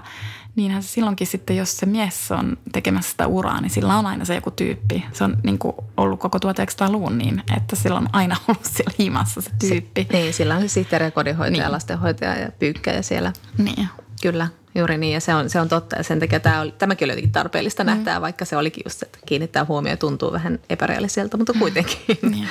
[0.55, 4.25] niinhän se silloinkin sitten, jos se mies on tekemässä sitä uraa, niin sillä on aina
[4.25, 5.05] se joku tyyppi.
[5.13, 9.41] Se on niin kuin ollut koko 1900-luvun niin, että sillä on aina ollut siellä himassa
[9.41, 10.07] se tyyppi.
[10.11, 11.71] Niin, sillä on se sihteeri ja kodinhoitaja, niin.
[11.71, 13.33] lastenhoitaja ja pyykkäjä siellä.
[13.57, 13.87] Niin.
[14.21, 15.13] Kyllä, juuri niin.
[15.13, 15.97] Ja se on, se on totta.
[15.97, 17.87] Ja sen takia tämä oli, tämäkin oli jotenkin tarpeellista mm.
[17.87, 21.97] nähdä, vaikka se olikin just että kiinnittää huomioon ja tuntuu vähän epärealiselta, mutta kuitenkin.
[22.31, 22.47] Niin.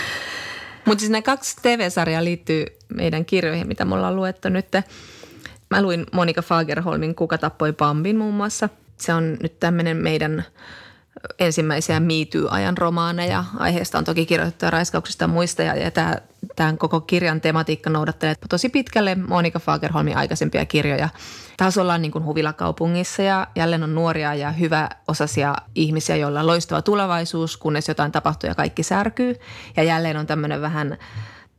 [0.84, 4.66] Mutta siis nämä kaksi TV-sarjaa liittyy meidän kirjoihin, mitä mulla on luettu nyt.
[5.70, 8.68] Mä luin Monika Fagerholmin Kuka tappoi Bambin muun muassa.
[8.96, 10.44] Se on nyt tämmöinen meidän
[11.38, 13.44] ensimmäisiä MeToo-ajan romaaneja.
[13.58, 16.16] Aiheesta on toki kirjoitettu raiskauksista ja muista ja, ja tämä,
[16.56, 21.08] tämän koko kirjan tematiikka noudattelee tosi pitkälle Monika Fagerholmin aikaisempia kirjoja.
[21.56, 26.46] Taas ollaan niin kuin huvilakaupungissa ja jälleen on nuoria ja hyvä osasia ihmisiä, joilla on
[26.46, 29.34] loistava tulevaisuus, kunnes jotain tapahtuu ja kaikki särkyy.
[29.76, 30.98] Ja jälleen on tämmöinen vähän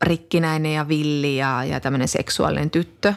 [0.01, 3.13] rikkinäinen ja villi ja, ja tämmöinen seksuaalinen tyttö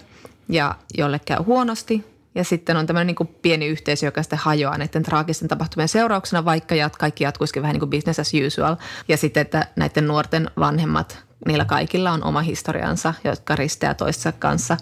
[0.49, 2.10] ja jolle käy huonosti.
[2.35, 6.75] Ja sitten on tämmöinen niin pieni yhteisö, joka sitten hajoaa näiden traagisten tapahtumien seurauksena, vaikka
[6.75, 8.77] jat, kaikki jatkuisikin vähän niin kuin business as usual.
[9.09, 14.77] Ja sitten, että näiden nuorten vanhemmat, niillä kaikilla on oma historiansa, jotka risteää toistensa kanssa.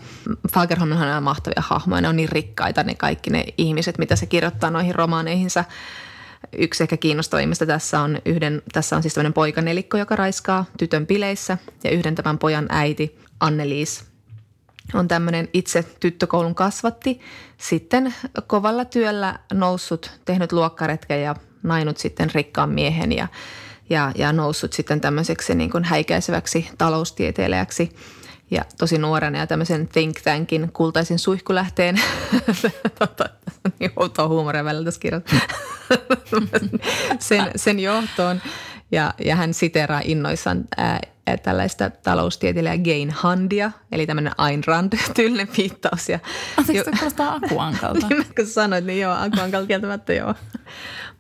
[0.53, 4.71] Fagerholmhan on mahtavia hahmoja, ne on niin rikkaita ne kaikki ne ihmiset, mitä se kirjoittaa
[4.71, 5.65] noihin romaaneihinsa.
[6.59, 11.59] Yksi ehkä kiinnostavimmista tässä on yhden, tässä on siis tämmöinen poikanelikko, joka raiskaa tytön bileissä
[11.85, 14.08] ja yhden tämän pojan äiti Anneliis
[14.95, 17.21] on tämmöinen itse tyttökoulun kasvatti,
[17.57, 18.15] sitten
[18.47, 23.29] kovalla työllä noussut, tehnyt luokkaretken ja nainut sitten rikkaan miehen ja,
[23.91, 27.97] ja, ja noussut sitten tämmöiseksi niin kuin häikäiseväksi taloustieteilijäksi
[28.51, 32.01] ja tosi nuorena ja tämmöisen think tankin kultaisen suihkulähteen,
[32.99, 33.25] tota,
[33.79, 35.01] niin outoa huumoria välillä tässä
[37.19, 38.43] sen, sen johtoon.
[38.93, 41.01] Ja, ja hän siteraa innoissaan ää,
[41.43, 46.09] tällaista taloustieteilijä Gain Handia, eli tämmöinen Ayn Rand-tyylinen viittaus.
[46.09, 46.19] Ja,
[46.57, 48.07] Anteeksi, se kuulostaa akuankalta.
[48.11, 50.35] niin kun sanoit, niin joo, Akuankal kieltämättä joo.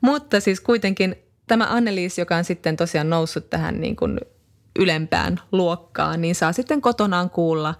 [0.00, 4.20] Mutta siis kuitenkin tämä Anneliis, joka on sitten tosiaan noussut tähän niin kuin
[4.78, 7.74] ylempään luokkaan, niin saa sitten kotonaan kuulla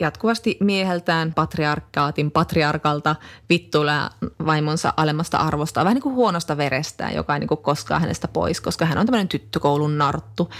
[0.00, 3.16] jatkuvasti mieheltään patriarkaatin patriarkalta
[3.48, 4.10] vittuilla
[4.46, 8.60] vaimonsa alemmasta arvosta, vähän niin kuin huonosta verestään, joka ei niin kuin koskaan hänestä pois,
[8.60, 10.50] koska hän on tämmöinen tyttökoulun narttu.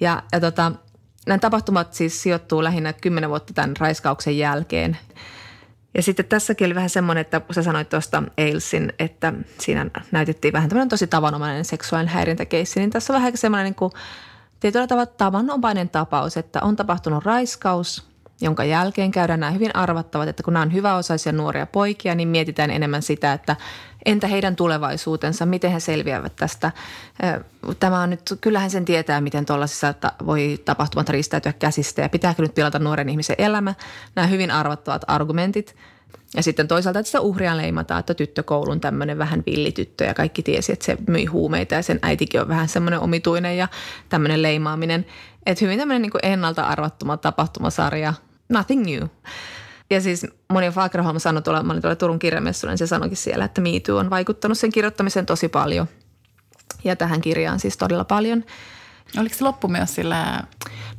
[0.00, 0.72] Ja, ja tota,
[1.26, 4.98] nämä tapahtumat siis sijoittuu lähinnä kymmenen vuotta tämän raiskauksen jälkeen.
[5.94, 10.52] Ja sitten tässäkin oli vähän semmoinen, että kun sä sanoit tuosta Ailesin, että siinä näytettiin
[10.52, 13.92] vähän tämmöinen tosi tavanomainen seksuaalinen häirintäkeissi, niin tässä on vähän semmoinen niin kuin
[14.60, 18.07] tietyllä tavalla tavanomainen tapaus, että on tapahtunut raiskaus,
[18.40, 22.70] jonka jälkeen käydään nämä hyvin arvattavat, että kun nämä on hyväosaisia nuoria poikia, niin mietitään
[22.70, 23.56] enemmän sitä, että
[24.06, 26.72] entä heidän tulevaisuutensa, miten he selviävät tästä.
[27.80, 29.94] Tämä on nyt, kyllähän sen tietää, miten tuollaisissa
[30.26, 33.74] voi tapahtumat riistäytyä käsistä ja pitääkö nyt pilata nuoren ihmisen elämä.
[34.14, 35.76] Nämä hyvin arvattavat argumentit.
[36.36, 40.72] Ja sitten toisaalta, että sitä uhria leimataan, että tyttökoulun tämmöinen vähän villityttö ja kaikki tiesi,
[40.72, 43.68] että se myi huumeita ja sen äitikin on vähän semmoinen omituinen ja
[44.08, 45.06] tämmöinen leimaaminen.
[45.46, 48.14] Että hyvin tämmöinen niin ennalta arvattuma tapahtumasarja,
[48.48, 49.08] nothing new.
[49.90, 53.44] Ja siis moni Fagerholm sanoi tuolla, mä olin tuolla Turun kirjamessuilla, niin se sanoikin siellä,
[53.44, 55.86] että Me Too on vaikuttanut sen kirjoittamiseen tosi paljon.
[56.84, 58.44] Ja tähän kirjaan siis todella paljon.
[59.20, 60.42] Oliko se loppu myös sillä...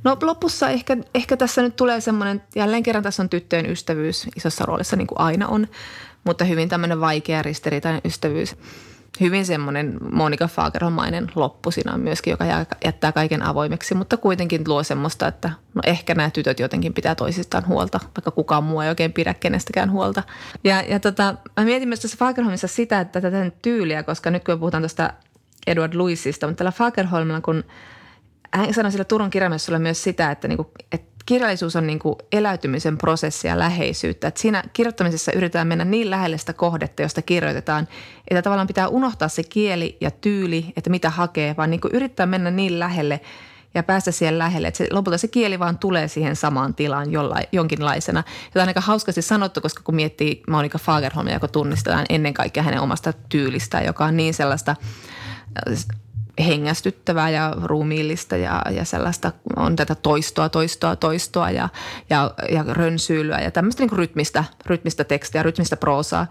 [0.03, 4.65] No lopussa ehkä, ehkä tässä nyt tulee semmoinen, jälleen kerran tässä on tyttöjen ystävyys isossa
[4.65, 5.67] roolissa niin kuin aina on,
[6.23, 8.55] mutta hyvin tämmöinen vaikea ristiriitainen ystävyys.
[9.19, 12.45] Hyvin semmoinen Monika Fagerholmainen loppu siinä on myöskin, joka
[12.85, 17.67] jättää kaiken avoimeksi, mutta kuitenkin luo semmoista, että no ehkä nämä tytöt jotenkin pitää toisistaan
[17.67, 20.23] huolta, vaikka kukaan muu ei oikein pidä kenestäkään huolta.
[20.63, 24.59] Ja, ja tota, mä mietin myös tässä Fagerholmissa sitä, että tätä tyyliä, koska nyt kun
[24.59, 25.13] puhutaan tuosta
[25.67, 27.63] Edward Louisista, mutta tällä Fagerholmilla, kun
[28.53, 33.47] hän sanoi sillä Turun kirjamessulla myös sitä, että, niinku, että kirjallisuus on niinku eläytymisen prosessi
[33.47, 34.27] ja läheisyyttä.
[34.27, 37.87] Että siinä kirjoittamisessa yritetään mennä niin lähelle sitä kohdetta, josta kirjoitetaan,
[38.27, 42.51] että tavallaan pitää unohtaa se kieli ja tyyli, että mitä hakee, vaan niinku yrittää mennä
[42.51, 43.21] niin lähelle
[43.73, 47.45] ja päästä siihen lähelle, että se, lopulta se kieli vaan tulee siihen samaan tilaan jollain,
[47.51, 48.23] jonkinlaisena.
[48.53, 52.81] Tämä on aika hauskasti sanottu, koska kun miettii Monika Fagerholmia, joka tunnistetaan ennen kaikkea hänen
[52.81, 54.75] omasta tyylistään, joka on niin sellaista
[56.45, 61.69] hengästyttävää ja ruumiillista ja, ja sellaista on tätä toistoa, toistoa, toistoa ja,
[62.09, 66.27] ja, ja rönsyilyä ja tämmöistä niin rytmistä, rytmistä tekstiä, rytmistä proosaa.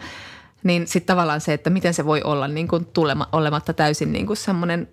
[0.62, 4.26] Niin sitten tavallaan se, että miten se voi olla niin kuin tulema, olematta täysin niin
[4.26, 4.88] kuin semmoinen,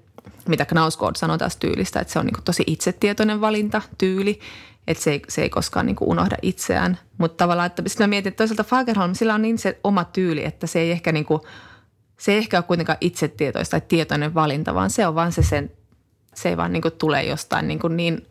[0.48, 4.40] mitä Knausgård sanoi tästä tyylistä, että se on niin kuin tosi itsetietoinen valinta, tyyli,
[4.88, 6.98] että se ei, se ei koskaan niin kuin unohda itseään.
[7.18, 10.46] Mutta tavallaan, että sitten mä mietin, että toisaalta Fagerholm, sillä on niin se oma tyyli,
[10.46, 11.42] että se ei ehkä niin kuin
[12.18, 15.72] se ei ehkä ole kuitenkaan itsetietoista tai tietoinen valinta, vaan se on vaan se sen,
[16.34, 18.28] se ei vaan niin tule jostain niin, niin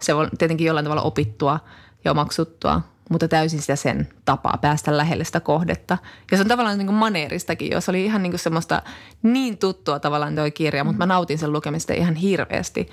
[0.00, 1.60] se on tietenkin jollain tavalla opittua
[2.04, 5.98] ja omaksuttua, mutta täysin sitä sen tapaa päästä lähelle sitä kohdetta.
[6.30, 8.82] Ja se on tavallaan niin kuin maneeristakin, jos oli ihan niin kuin semmoista
[9.22, 12.88] niin tuttua tavallaan tuo kirja, mutta mä nautin sen lukemista ihan hirveästi.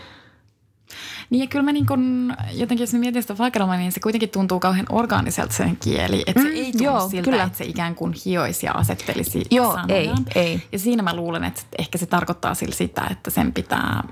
[1.29, 4.29] Niin ja kyllä mä niin kun, jotenkin jos mä mietin sitä Fageromania, niin se kuitenkin
[4.29, 6.23] tuntuu kauhean orgaaniselta sen kieli.
[6.27, 7.43] Että mm, se ei tunnu joo, siltä, kyllä.
[7.43, 10.61] että se ikään kuin hioisi ja asettelisi Joo, ei, ei.
[10.71, 14.03] Ja siinä mä luulen, että ehkä se tarkoittaa sillä sitä, että sen pitää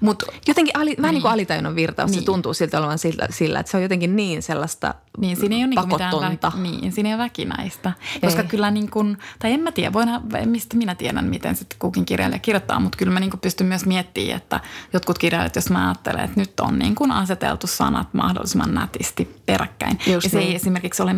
[0.00, 1.02] Mut, jotenkin ali, niin.
[1.02, 2.20] vähän niin kuin alitajunnan virtaus, niin.
[2.20, 5.62] se tuntuu siltä olevan sillä, sillä, että se on jotenkin niin sellaista Niin, siinä ei
[5.62, 6.14] ole niin mitään
[6.62, 7.92] niin, siinä ei ole väkinäistä.
[8.14, 8.20] Ei.
[8.20, 10.08] Koska kyllä niin kuin, tai en mä tiedä, voin,
[10.44, 13.86] mistä minä tiedän, miten sitten kukin kirjailija kirjoittaa, mutta kyllä mä niin kuin pystyn myös
[13.86, 14.60] miettimään, että
[14.92, 19.98] jotkut kirjailijat, jos mä ajattelen, että nyt on niin kuin aseteltu sanat mahdollisimman nätisti peräkkäin.
[20.06, 20.48] Just ja se niin.
[20.48, 21.14] ei esimerkiksi ole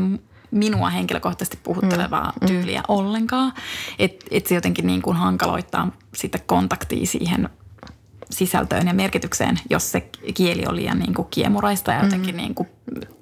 [0.53, 2.47] minua henkilökohtaisesti puhuttelevaa mm, mm.
[2.47, 2.85] tyyliä mm.
[2.89, 3.53] ollenkaan.
[3.99, 7.49] Että et se jotenkin niin kuin hankaloittaa sitä kontaktia siihen
[8.33, 12.37] sisältöön ja merkitykseen, jos se kieli on liian niin kuin kiemuraista ja jotenkin mm.
[12.37, 12.69] niin kuin,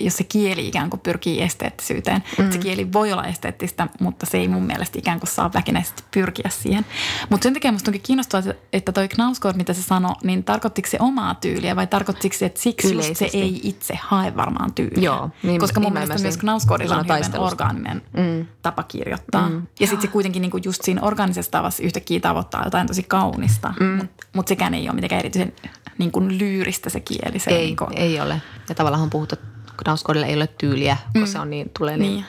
[0.00, 2.22] jos se kieli ikään kuin pyrkii esteettisyyteen.
[2.38, 2.50] Mm.
[2.50, 6.50] Se kieli voi olla esteettistä, mutta se ei mun mielestä ikään kuin saa väkinäisesti pyrkiä
[6.50, 6.86] siihen.
[7.30, 10.96] Mutta sen takia musta onkin kiinnostavaa, että toi Knausgård, mitä se sanoi, niin tarkoittiko se
[11.00, 15.04] omaa tyyliä vai tarkoittiko se, että siksi just se ei itse hae varmaan tyyliä?
[15.04, 15.30] Joo.
[15.42, 18.46] Niin, Koska mun niin mielestä myös Knausgårdilla on hyvin orgaaninen mm.
[18.62, 19.48] tapa kirjoittaa.
[19.48, 19.66] Mm.
[19.80, 23.74] Ja sitten se kuitenkin niin kuin just siinä organisessa tavassa yhtäkkiä tavoittaa jotain tosi kaunista,
[23.80, 23.86] mm.
[23.86, 25.52] mutta mut sekään ei ole mitenkään erityisen
[26.00, 27.38] niin kuin lyyristä se kieli.
[27.38, 27.98] Se ei, niin kuin...
[27.98, 28.42] ei ole.
[28.68, 31.26] Ja tavallaan on puhuttu, että Knausgårdilla ei ole tyyliä, kun mm.
[31.26, 32.12] se on niin, tulee niin.
[32.12, 32.24] niin.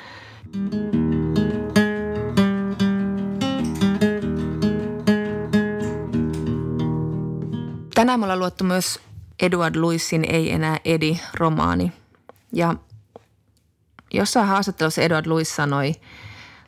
[7.95, 8.99] Tänään me ollaan luettu myös
[9.41, 11.91] Edward Lewisin Ei enää Edi romaani.
[12.53, 12.75] Ja
[14.13, 15.95] jossain haastattelussa Edward Lewis sanoi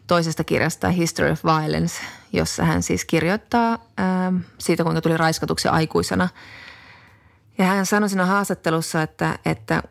[0.08, 1.96] toisesta kirjasta History of Violence,
[2.34, 6.30] jossa hän siis kirjoittaa ää, siitä, kuinka tuli raiskatuksi aikuisena.
[7.58, 9.84] Ja hän sanoi siinä haastattelussa, että, että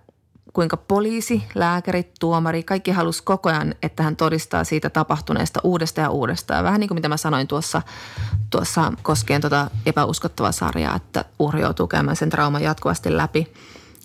[0.52, 6.10] kuinka poliisi, lääkärit, tuomari, kaikki halusi koko ajan, että hän todistaa siitä tapahtuneesta uudestaan ja
[6.10, 6.64] uudestaan.
[6.64, 7.82] Vähän niin kuin mitä mä sanoin tuossa,
[8.50, 13.52] tuossa koskien tuota epäuskottavaa sarjaa, että uhri joutuu käymään sen trauman jatkuvasti läpi.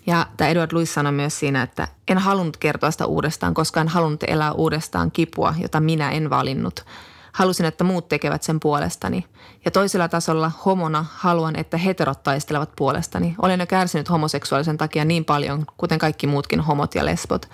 [0.06, 3.88] Ja tämä Edward Lewis sanoi myös siinä, että en halunnut kertoa sitä uudestaan, koska en
[3.88, 6.84] halunnut elää uudestaan kipua, jota minä en valinnut.
[7.32, 9.24] Halusin, että muut tekevät sen puolestani.
[9.64, 13.34] Ja toisella tasolla homona haluan, että heterot taistelevat puolestani.
[13.42, 17.48] Olen jo kärsinyt homoseksuaalisen takia niin paljon, kuten kaikki muutkin homot ja lesbot.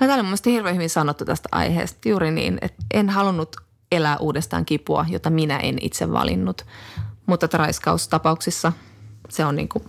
[0.00, 2.08] Ja tämä oli mun hirveän hyvin sanottu tästä aiheesta.
[2.08, 3.56] Juuri niin, että en halunnut
[3.92, 6.66] elää uudestaan kipua, jota minä en itse valinnut.
[7.26, 8.72] Mutta raiskaustapauksissa
[9.28, 9.84] se on niin kuin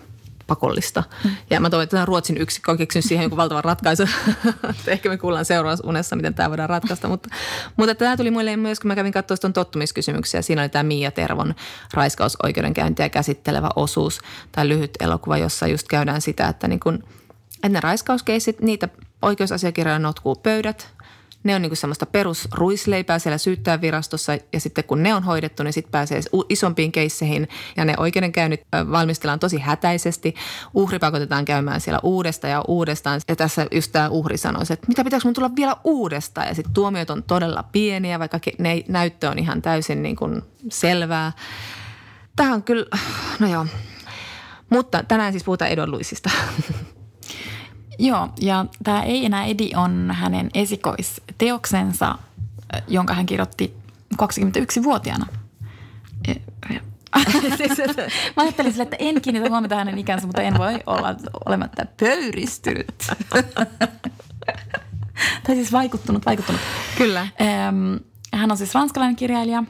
[0.49, 1.03] pakollista.
[1.23, 1.31] Mm.
[1.49, 4.03] Ja mä toivon, että Ruotsin yksikkö on keksinyt siihen joku valtavan ratkaisu.
[4.87, 7.07] Ehkä me kuullaan seuraavassa unessa, miten tämä voidaan ratkaista.
[7.07, 7.29] Mutta,
[7.77, 10.41] mutta tämä tuli mulle myös, kun mä kävin katsoa tuon tottumiskysymyksiä.
[10.41, 11.55] Siinä oli tämä Mia Tervon
[11.93, 14.19] raiskausoikeudenkäyntiä käsittelevä osuus
[14.51, 17.03] tai lyhyt elokuva, jossa just käydään sitä, että niin kun,
[17.53, 18.89] että ne raiskauskeissit, niitä
[19.21, 20.93] oikeusasiakirjoja notkuu pöydät,
[21.43, 25.73] ne on niin kuin semmoista perusruisleipää siellä syyttäjävirastossa ja sitten kun ne on hoidettu, niin
[25.73, 27.47] sitten pääsee isompiin keisseihin
[27.77, 30.35] ja ne oikeudenkäynnit valmistellaan tosi hätäisesti.
[30.73, 33.21] Uhri pakotetaan käymään siellä uudestaan ja uudestaan.
[33.27, 36.47] Ja tässä just tämä uhri sanoi, että mitä pitäisi mun tulla vielä uudestaan?
[36.47, 41.31] Ja sitten tuomiot on todella pieniä, vaikka ne näyttö on ihan täysin niin kuin selvää.
[42.35, 42.85] Tämä on kyllä,
[43.39, 43.65] no joo.
[44.69, 46.29] Mutta tänään siis puhutaan Edon Luisista.
[47.99, 52.17] Joo, ja tämä Ei enää Edi on hänen esikoisteoksensa,
[52.87, 53.73] jonka hän kirjoitti
[54.21, 55.25] 21-vuotiaana.
[56.27, 56.33] E,
[58.37, 62.93] Mä ajattelin sille, että en kiinnitä huomiota hänen ikänsä, mutta en voi olla olematta pöyristynyt.
[65.43, 66.61] tai siis vaikuttunut, vaikuttunut.
[66.97, 67.27] Kyllä.
[68.33, 69.63] Hän on siis ranskalainen kirjailija,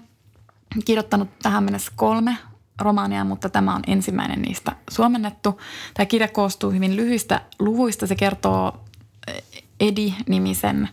[0.86, 2.38] kirjoittanut tähän mennessä kolme
[2.80, 5.62] romaania, mutta tämä on ensimmäinen niistä suomennettu.
[5.94, 8.08] Tämä kirja koostuu hyvin lyhyistä luvuista.
[8.08, 8.84] Se kertoo
[9.28, 9.44] eh,
[9.80, 10.89] Edi-nimisen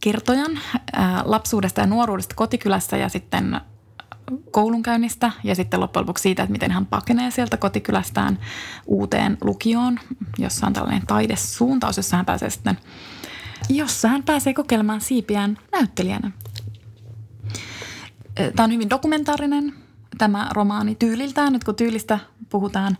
[0.00, 0.58] kertojan
[1.24, 3.60] lapsuudesta ja nuoruudesta kotikylässä ja sitten
[4.50, 8.38] koulunkäynnistä ja sitten loppujen lopuksi siitä, että miten hän pakenee sieltä kotikylästään
[8.86, 10.00] uuteen lukioon,
[10.38, 12.78] jossa on tällainen taidesuuntaus, jossa hän pääsee sitten,
[13.68, 16.30] jossa hän pääsee kokeilemaan siipiään näyttelijänä.
[18.34, 19.83] Tämä on hyvin dokumentaarinen
[20.18, 22.98] tämä romaani tyyliltään, nyt kun tyylistä puhutaan.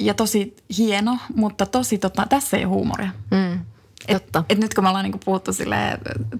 [0.00, 3.10] ja tosi hieno, mutta tosi tota, tässä ei ole huumoria.
[3.30, 3.60] Mm,
[4.08, 5.76] Et, et nyt kun me ollaan niinku puhuttu sille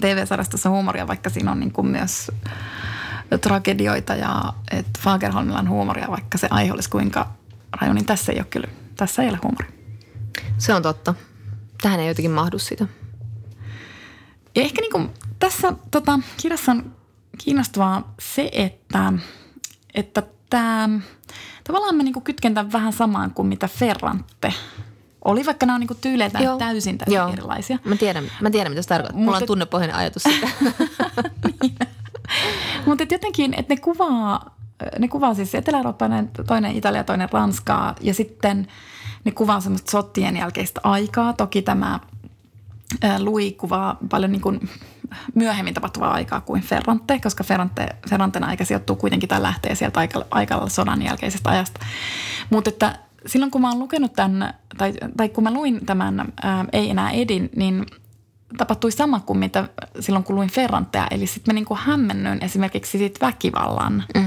[0.00, 2.30] TV-sarjasta huumoria, vaikka siinä on niinku myös
[3.40, 7.28] tragedioita ja että Fagerholmilla on huumoria, vaikka se aihe olisi kuinka
[7.80, 9.72] raju, niin tässä ei ole kyllä, tässä ei ole huumoria.
[10.58, 11.14] Se on totta.
[11.82, 12.86] Tähän ei jotenkin mahdu sitä.
[14.56, 15.00] Ja ehkä niinku
[15.38, 16.92] tässä tota, kirjassa on
[17.38, 19.12] kiinnostavaa se, että,
[19.94, 20.88] että tämä,
[21.64, 24.54] tavallaan mä niinku kytken tämän vähän samaan kuin mitä Ferrante
[25.24, 26.58] oli, vaikka nämä on niinku tyyleiltään Joo.
[26.58, 27.28] täysin täysin Joo.
[27.28, 27.78] erilaisia.
[27.84, 29.22] Mä tiedän, mä tiedän mitä se tarkoittaa.
[29.22, 30.48] Mulla on tunnepohjainen ajatus siitä.
[32.86, 34.56] Mutta jotenkin, että ne kuvaa,
[34.98, 38.66] ne kuvaa siis etelä-eurooppalainen, toinen Italia, toinen Ranskaa ja sitten
[39.24, 41.32] ne kuvaa semmoista sottien jälkeistä aikaa.
[41.32, 42.00] Toki tämä
[43.18, 44.68] Louis kuvaa paljon niin kuin
[45.34, 50.26] myöhemmin tapahtuvaa aikaa kuin Ferrante, koska Ferrante, Ferranten aika sijoittuu kuitenkin tai lähtee sieltä aika,
[50.30, 51.80] aika sodan jälkeisestä ajasta.
[52.50, 56.64] Mutta että silloin kun mä oon lukenut tämän, tai, tai kun mä luin tämän ää,
[56.72, 57.86] Ei enää Edin, niin
[58.56, 59.68] tapahtui sama kuin mitä
[60.00, 61.06] silloin kun luin Ferrantea.
[61.10, 64.04] Eli sitten mä niinku hämmennyin esimerkiksi siitä väkivallan.
[64.14, 64.24] Mm.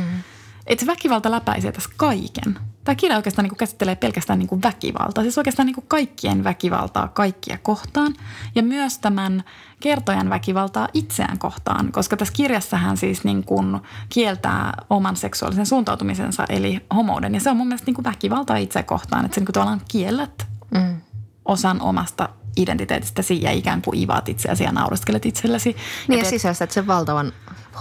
[0.68, 2.60] Että se väkivalta läpäisee tässä kaiken.
[2.88, 5.24] Tämä kirja oikeastaan niinku käsittelee pelkästään niinku väkivaltaa.
[5.24, 8.14] Siis oikeastaan niinku kaikkien väkivaltaa kaikkia kohtaan.
[8.56, 9.44] Ja myös tämän
[9.80, 11.92] kertojan väkivaltaa itseään kohtaan.
[11.92, 13.64] Koska tässä kirjassa hän siis niinku
[14.10, 17.34] kieltää oman seksuaalisen suuntautumisensa, eli homouden.
[17.34, 19.26] Ja se on mun mielestä niinku väkivaltaa itse kohtaan.
[19.26, 21.02] Että sä niinku tavallaan kiellät Mm.
[21.46, 25.76] osan omasta identiteetistäsi ja ikään kuin ivaat itseäsi ja naureskelet itsellesi.
[26.08, 27.34] Niin ja ja sisäistät sen valtavan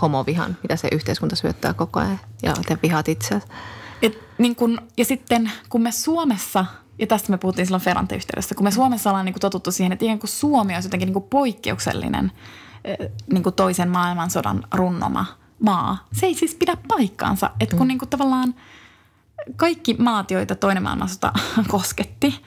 [0.03, 2.21] homovihan, mitä se yhteiskunta syöttää koko ajan.
[2.43, 3.47] Ja te vihaat itseäsi.
[4.39, 6.67] Niin kun, ja sitten kun me Suomessa,
[6.99, 10.05] ja tästä me puhuttiin silloin Ferrante-yhteydessä, kun me Suomessa ollaan niin kuin totuttu siihen, että
[10.05, 12.33] ikään kuin Suomi olisi jotenkin niin kuin poikkeuksellinen
[13.33, 15.27] niin kuin toisen maailmansodan runnoma
[15.61, 16.07] maa.
[16.13, 18.55] Se ei siis pidä paikkaansa, että kun niin kuin tavallaan
[19.57, 21.33] kaikki maat, joita toinen maailmansota
[21.69, 22.45] kosketti,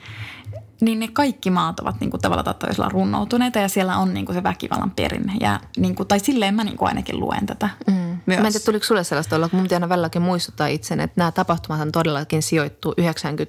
[0.82, 4.26] niin ne kaikki maat ovat niin kuin tavalla tai toisella runnoutuneita ja siellä on niin
[4.26, 5.34] kuin se väkivallan perinne.
[5.42, 7.94] Ja niin kuin, tai silleen mä niin kuin ainakin luen tätä mm.
[8.26, 8.40] myös.
[8.40, 11.32] Mä en tiedä, tuliko sulle sellaista olla, kun mun aina välilläkin muistuttaa itsen, että nämä
[11.32, 13.04] tapahtumat todellakin sijoittuu 90-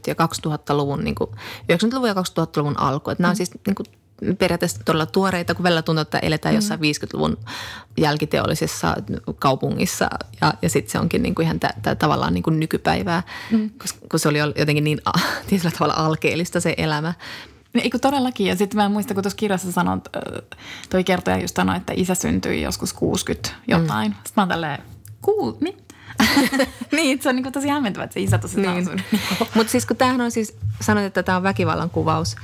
[0.06, 1.30] ja 2000-luvun, niin kuin
[1.72, 3.10] 90-luvun ja 2000-luvun alku.
[3.10, 3.86] Että nämä on siis niin kuin
[4.38, 7.38] periaatteessa todella tuoreita, kun välillä tuntuu, että eletään jossain 50-luvun
[7.98, 8.96] jälkiteollisessa
[9.38, 13.22] kaupungissa ja, ja sitten se onkin niin kuin ihan tä, tä, tavallaan niin kuin nykypäivää,
[13.50, 13.70] mm.
[13.70, 15.00] koska kun se oli jotenkin niin
[15.48, 17.14] tietyllä tavalla alkeellista se elämä.
[17.74, 18.46] Eikö todellakin?
[18.46, 20.08] Ja sitten mä en muista, kun tuossa kirjassa sanot,
[20.90, 24.10] toi kertoja just sanoi, että isä syntyi joskus 60 jotain.
[24.10, 24.14] Mm.
[24.14, 24.78] Sitten mä oon tälleen,
[25.22, 25.76] kuu, niin?
[26.96, 29.04] niin, se on niin tosi hämmentävää, että se isä tosiaan Niin.
[29.54, 32.36] Mutta siis kun tämähän on siis, sanoit, että tämä on väkivallan kuvaus.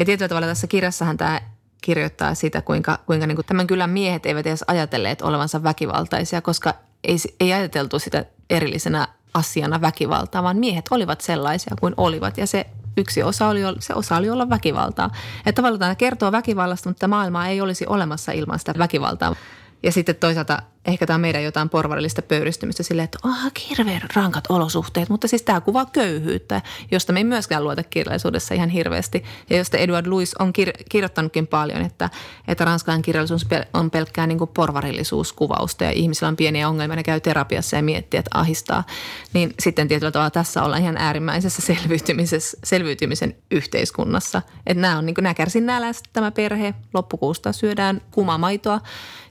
[0.00, 1.40] Ja tietyllä tavalla tässä kirjassahan tämä
[1.82, 6.74] kirjoittaa sitä, kuinka, kuinka niin kuin tämän kylän miehet eivät edes ajatelleet olevansa väkivaltaisia, koska
[7.04, 12.38] ei, ei ajateltu sitä erillisenä asiana väkivaltaa, vaan miehet olivat sellaisia kuin olivat.
[12.38, 15.10] Ja se yksi osa oli, se osa oli olla väkivaltaa.
[15.38, 19.36] Että tavallaan tämä kertoo väkivallasta, mutta maailmaa ei olisi olemassa ilman sitä väkivaltaa.
[19.82, 24.44] Ja sitten toisaalta ehkä tämä on meidän jotain porvarillista pöyristymistä silleen, että ah, hirveän rankat
[24.48, 29.24] olosuhteet, mutta siis tämä kuvaa köyhyyttä, josta me ei myöskään luota kirjallisuudessa ihan hirveästi.
[29.50, 32.10] Ja josta Edward Louis on kir- kirjoittanut paljon, että,
[32.48, 37.20] että ranskalainen kirjallisuus on pelkkää niin kuin porvarillisuuskuvausta ja ihmisillä on pieniä ongelmia, ne käy
[37.20, 38.84] terapiassa ja miettii, että ahistaa.
[39.32, 44.42] Niin sitten tietyllä tavalla tässä ollaan ihan äärimmäisessä selviytymisessä, selviytymisen yhteiskunnassa.
[44.66, 48.80] Että nämä on niin kuin, nämä kärsinnäläiset, tämä perhe, loppukuusta syödään kuumaa maitoa,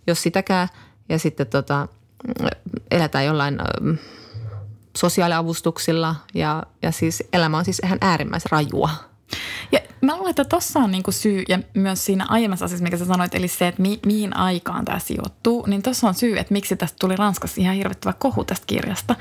[0.09, 0.67] jos sitäkään.
[1.09, 1.87] Ja sitten tota,
[2.91, 3.95] eletään jollain ö,
[4.97, 8.89] sosiaaliavustuksilla ja, ja siis elämä on siis ihan äärimmäisen rajua.
[9.71, 13.05] Ja mä luulen, että tossa on niinku syy, ja myös siinä aiemmassa asiassa, mikä sä
[13.05, 16.75] sanoit, eli se, että mi- mihin aikaan tämä sijoittuu, niin tuossa on syy, että miksi
[16.75, 19.15] tästä tuli Ranskassa ihan hirvittävä kohu tästä kirjasta.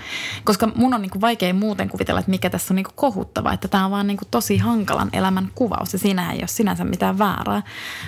[0.44, 3.84] Koska mun on niinku vaikea muuten kuvitella, että mikä tässä on niinku kohuttava, että tämä
[3.84, 7.62] on vaan niinku tosi hankalan elämän kuvaus, ja siinä ei ole sinänsä mitään väärää.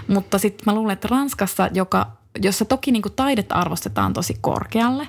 [0.08, 5.08] Mutta sitten mä luulen, että Ranskassa, joka jossa toki niin kuin taidetta arvostetaan tosi korkealle,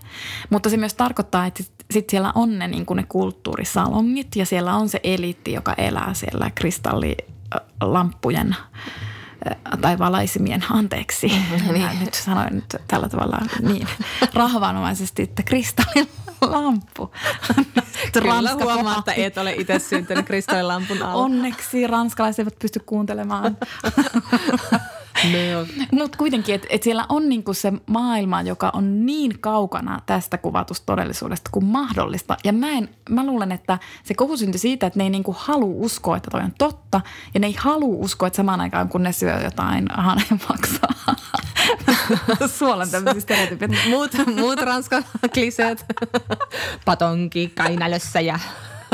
[0.50, 4.46] mutta se myös tarkoittaa, että sit, sit siellä on ne, niin kuin ne kulttuurisalongit ja
[4.46, 8.56] siellä on se eliitti, joka elää siellä kristallilamppujen
[9.82, 11.28] tai valaisimien, anteeksi,
[11.74, 12.00] niin.
[12.00, 13.88] nyt sanoin nyt tällä tavalla niin
[14.34, 17.12] rahvanomaisesti, että kristallilamppu.
[18.14, 21.24] Kyllä huomaa, että et ole itse syntynyt kristallilampun alla.
[21.24, 23.58] Onneksi ranskalaiset eivät pysty kuuntelemaan.
[25.24, 25.88] No.
[25.92, 30.86] Mutta kuitenkin, että et siellä on niinku se maailma, joka on niin kaukana tästä kuvatusta
[30.86, 32.38] todellisuudesta kuin mahdollista.
[32.44, 35.86] Ja mä, en, mä luulen, että se kohu syntyi siitä, että ne ei niinku halua
[35.86, 37.02] uskoa, että toi on totta.
[37.34, 41.16] Ja ne ei halua uskoa, että samaan aikaan kun ne syö jotain hanemaksaa.
[42.58, 43.76] Suolan tämmöisiä stereotypioita.
[43.90, 45.86] muut, muut ranskan kliseet.
[46.86, 48.40] Patonki kainalössä ja...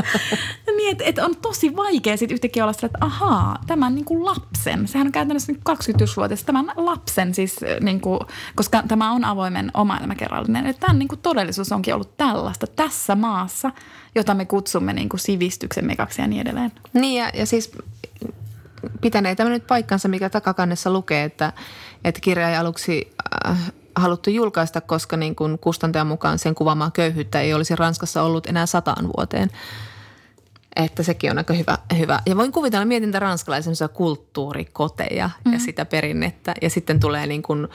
[0.78, 4.26] Niin, että et on tosi vaikea sitten yhtäkkiä olla sillä, että ahaa, tämän niin kuin
[4.26, 8.20] lapsen, sehän on käytännössä niin 21-vuotias, tämän lapsen siis, niin kuin,
[8.56, 13.16] koska tämä on avoimen oma elämäkerrallinen, että tämän niin kuin todellisuus onkin ollut tällaista tässä
[13.16, 13.72] maassa,
[14.16, 16.72] jota me kutsumme niin kuin sivistyksen mekaksi ja niin edelleen.
[16.94, 17.72] Niin ja, ja siis
[19.02, 21.54] pitänee tämä nyt paikkansa, mikä takakannessa lukee, että,
[22.04, 23.14] että kirja ei aluksi
[23.48, 23.58] äh,
[24.00, 28.66] haluttu julkaista, koska niin kuin kustantajan mukaan sen kuvaamaa köyhyyttä ei olisi Ranskassa ollut enää
[28.66, 29.50] sataan vuoteen.
[30.76, 31.78] Että sekin on aika hyvä.
[31.98, 32.20] hyvä.
[32.26, 35.54] Ja voin kuvitella, mietin tätä ranskalaisen kulttuurikoteja mm.
[35.54, 36.54] ja sitä perinnettä.
[36.62, 37.68] Ja sitten tulee niin kuin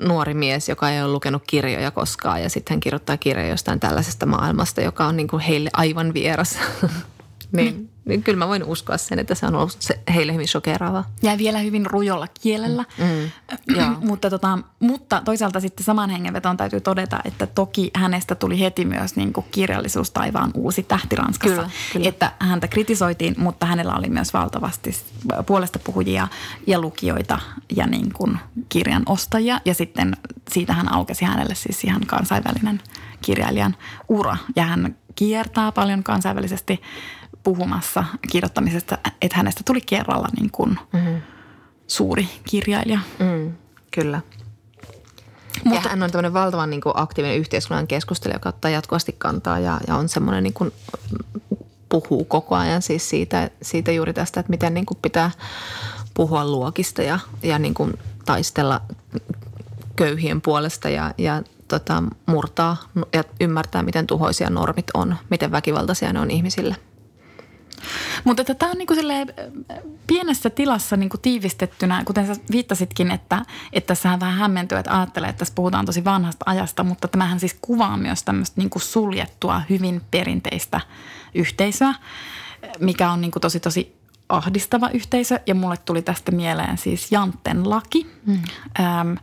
[0.00, 4.26] nuori mies, joka ei ole lukenut kirjoja koskaan ja sitten hän kirjoittaa kirjoja jostain tällaisesta
[4.26, 6.58] maailmasta, joka on niin kuin heille aivan vieras.
[7.52, 7.88] niin, mm.
[8.04, 11.10] Niin kyllä mä voin uskoa sen, että se on ollut se heille hyvin shokeraavaa.
[11.22, 12.84] Ja vielä hyvin rujolla kielellä.
[12.98, 13.30] Mm.
[13.76, 13.96] Mm.
[14.08, 19.16] mutta, tota, mutta toisaalta sitten saman hengenvetoon täytyy todeta, että toki hänestä tuli heti myös
[19.16, 21.56] niin kuin kirjallisuustaivaan uusi tähti Ranskassa.
[21.56, 22.08] Kyllä, kyllä.
[22.08, 24.96] Että häntä kritisoitiin, mutta hänellä oli myös valtavasti
[25.46, 26.28] puolesta puhujia
[26.66, 27.38] ja lukijoita
[27.76, 28.38] ja niin kuin
[28.68, 29.60] kirjan ostajia.
[29.64, 30.16] Ja sitten
[30.50, 32.80] siitä hän aukesi hänelle siis ihan kansainvälinen
[33.20, 33.76] kirjailijan
[34.08, 34.36] ura.
[34.56, 36.80] Ja hän kiertää paljon kansainvälisesti–
[37.42, 41.22] puhumassa kirjoittamisesta, että hänestä tuli kerralla niin kuin mm-hmm.
[41.86, 43.00] suuri kirjailija.
[43.18, 43.54] Mm,
[43.90, 44.20] kyllä.
[45.64, 49.58] Mutta, ja hän on tämmöinen valtavan niin kuin aktiivinen yhteiskunnan keskustelija, joka ottaa jatkuvasti kantaa
[49.58, 50.72] ja, ja on semmoinen niin kuin,
[51.88, 55.30] puhuu koko ajan siis siitä, siitä juuri tästä, että miten niin kuin pitää
[56.14, 58.80] puhua luokista ja, ja niin kuin taistella
[59.96, 62.76] köyhien puolesta ja, ja tota, murtaa
[63.12, 66.76] ja ymmärtää, miten tuhoisia normit on, miten väkivaltaisia ne on ihmisille–
[68.24, 68.94] mutta tämä on niinku
[70.06, 75.38] pienessä tilassa niinku tiivistettynä, kuten sä viittasitkin, että, että sä vähän hämmentyy, että ajattelee, että
[75.38, 80.80] tässä puhutaan tosi vanhasta ajasta, mutta tämähän siis kuvaa myös tämmöistä niinku suljettua, hyvin perinteistä
[81.34, 81.94] yhteisöä,
[82.80, 88.06] mikä on niinku tosi tosi ahdistava yhteisö ja mulle tuli tästä mieleen siis Jantten laki,
[88.26, 88.38] mm.
[88.80, 89.16] äm,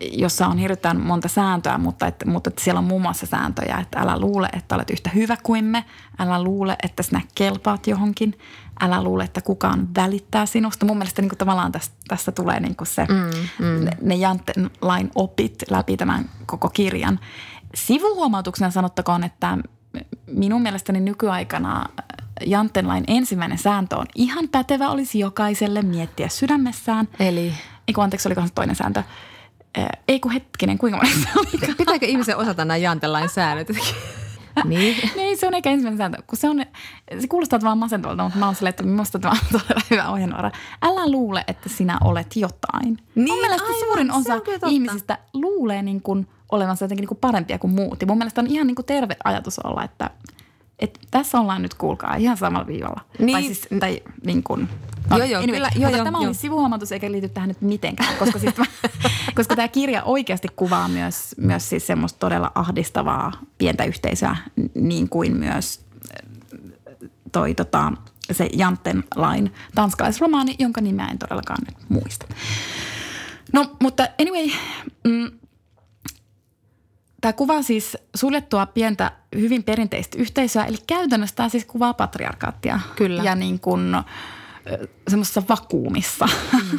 [0.00, 3.98] jossa on hirveän monta sääntöä, mutta, että, mutta että siellä on muun muassa sääntöjä, että
[3.98, 5.84] älä luule, että olet yhtä hyvä kuin me,
[6.18, 8.38] älä luule, että sinä kelpaat johonkin,
[8.80, 10.86] älä luule, että kukaan välittää sinusta.
[10.86, 13.84] Mun mielestä niin kuin tavallaan tästä, tästä tulee niin kuin se, mm, mm.
[13.84, 17.20] ne, ne Jantten lain opit läpi tämän koko kirjan.
[17.74, 19.58] Sivuhuomautuksena sanottakoon, että
[20.26, 21.86] minun mielestäni nykyaikana
[22.46, 27.08] Janttenlain ensimmäinen sääntö on ihan pätevä olisi jokaiselle miettiä sydämessään.
[27.18, 27.54] Eli?
[27.88, 29.02] Eiku, anteeksi, oliko se toinen sääntö?
[30.08, 31.74] Ei kun hetkinen, kuinka monessa se oli?
[31.76, 33.68] Pitääkö ihmisen osata nämä Jantelain säännöt?
[34.64, 35.10] niin.
[35.16, 36.64] niin, se on eikä ensimmäinen sääntö, kun se on,
[37.20, 40.50] se kuulostaa vaan masentavalta, mutta mä oon silleen, että minusta tämä on todella hyvä ohjenuora.
[40.82, 42.98] Älä luule, että sinä olet jotain.
[43.14, 47.58] Niin, mun mielestä aivan, suurin osa ihmisistä luulee niin kuin olevansa jotenkin niin kuin parempia
[47.58, 48.00] kuin muut.
[48.00, 50.10] Ja mun mielestä on ihan niin kuin terve ajatus olla, että–
[50.84, 53.00] et tässä ollaan nyt, kuulkaa, ihan samalla viivalla.
[53.18, 53.32] Niin.
[53.32, 54.68] Tai siis, tai niin kuin,
[55.10, 56.26] no, joo, joo, anyway, kyllä, joo, joo, tämä joo.
[56.26, 58.54] oli sivuhuomautus eikä liity tähän nyt mitenkään, koska, siis,
[59.36, 64.36] koska tämä kirja oikeasti kuvaa myös, myös siis semmoista todella ahdistavaa pientä yhteisöä,
[64.74, 65.84] niin kuin myös
[67.32, 67.92] toi tota,
[68.32, 72.26] se Jantten lain tanskalaisromaani, jonka nimeä en todellakaan nyt muista.
[73.52, 74.46] No, mutta anyway,
[75.04, 75.30] mm,
[77.24, 82.80] Tämä kuvaa siis suljettua pientä, hyvin perinteistä yhteisöä, eli käytännössä tämä siis kuvaa patriarkaattia.
[82.96, 83.22] Kyllä.
[83.22, 83.96] Ja niin kuin,
[85.08, 86.28] semmoisessa vakuumissa.
[86.52, 86.78] Mm, mm.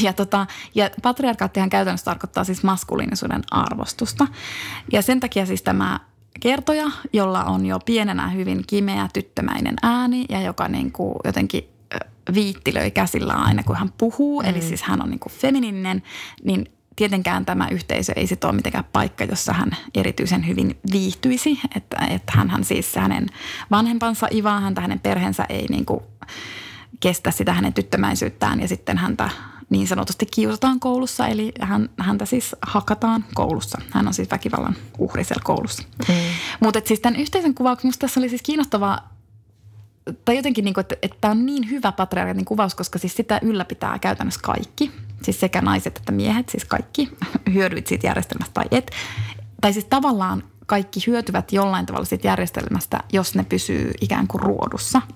[0.04, 4.26] ja, tota, ja patriarkaattihan käytännössä tarkoittaa siis maskuliinisuuden arvostusta.
[4.92, 6.00] Ja sen takia siis tämä
[6.40, 11.68] kertoja, jolla on jo pienenä hyvin kimeä tyttömäinen ääni ja joka niin kuin jotenkin
[12.34, 14.42] viittilöi käsillä aina, kun hän puhuu.
[14.42, 14.48] Mm.
[14.48, 16.02] Eli siis hän on niin kuin femininen,
[16.44, 16.66] niin
[16.98, 21.60] tietenkään tämä yhteisö ei sit ole mitenkään paikka, jossa hän erityisen hyvin viihtyisi.
[21.76, 23.26] Että, että hän siis hänen
[23.70, 26.00] vanhempansa ivaa häntä, hänen perheensä ei niin kuin
[27.00, 29.30] kestä sitä hänen tyttömäisyyttään ja sitten häntä
[29.70, 33.78] niin sanotusti kiusataan koulussa, eli hän, häntä siis hakataan koulussa.
[33.90, 35.82] Hän on siis väkivallan uhri siellä koulussa.
[36.08, 36.14] Mm.
[36.60, 39.14] Mutta siis tämän yhteisen kuvauksen, tässä oli siis kiinnostavaa
[40.24, 43.38] tai jotenkin, niin kuin, että, että tämä on niin hyvä patriarkatin kuvaus, koska siis sitä
[43.42, 45.07] ylläpitää käytännössä kaikki.
[45.22, 47.10] Siis sekä naiset että miehet, siis kaikki
[47.54, 48.90] hyödyit siitä järjestelmästä tai et.
[49.60, 55.02] Tai siis tavallaan kaikki hyötyvät jollain tavalla siitä järjestelmästä, jos ne pysyy ikään kuin ruodussa–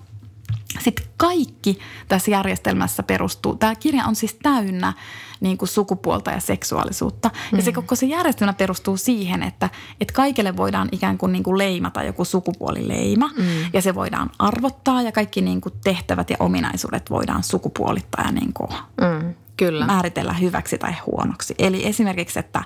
[0.79, 3.55] sitten kaikki tässä järjestelmässä perustuu.
[3.55, 4.93] Tämä kirja on siis täynnä
[5.39, 7.29] niin kuin sukupuolta ja seksuaalisuutta.
[7.51, 7.57] Mm.
[7.57, 7.75] Ja se mm.
[7.75, 9.69] koko se järjestelmä perustuu siihen, että,
[10.01, 13.29] että kaikille voidaan ikään kuin, niin kuin leimata joku sukupuolileima.
[13.37, 13.45] Mm.
[13.73, 18.53] Ja se voidaan arvottaa ja kaikki niin kuin tehtävät ja ominaisuudet voidaan sukupuolittaa ja niin
[18.53, 18.69] kuin
[19.01, 19.33] mm.
[19.57, 19.85] Kyllä.
[19.85, 21.55] määritellä hyväksi tai huonoksi.
[21.59, 22.63] Eli esimerkiksi, että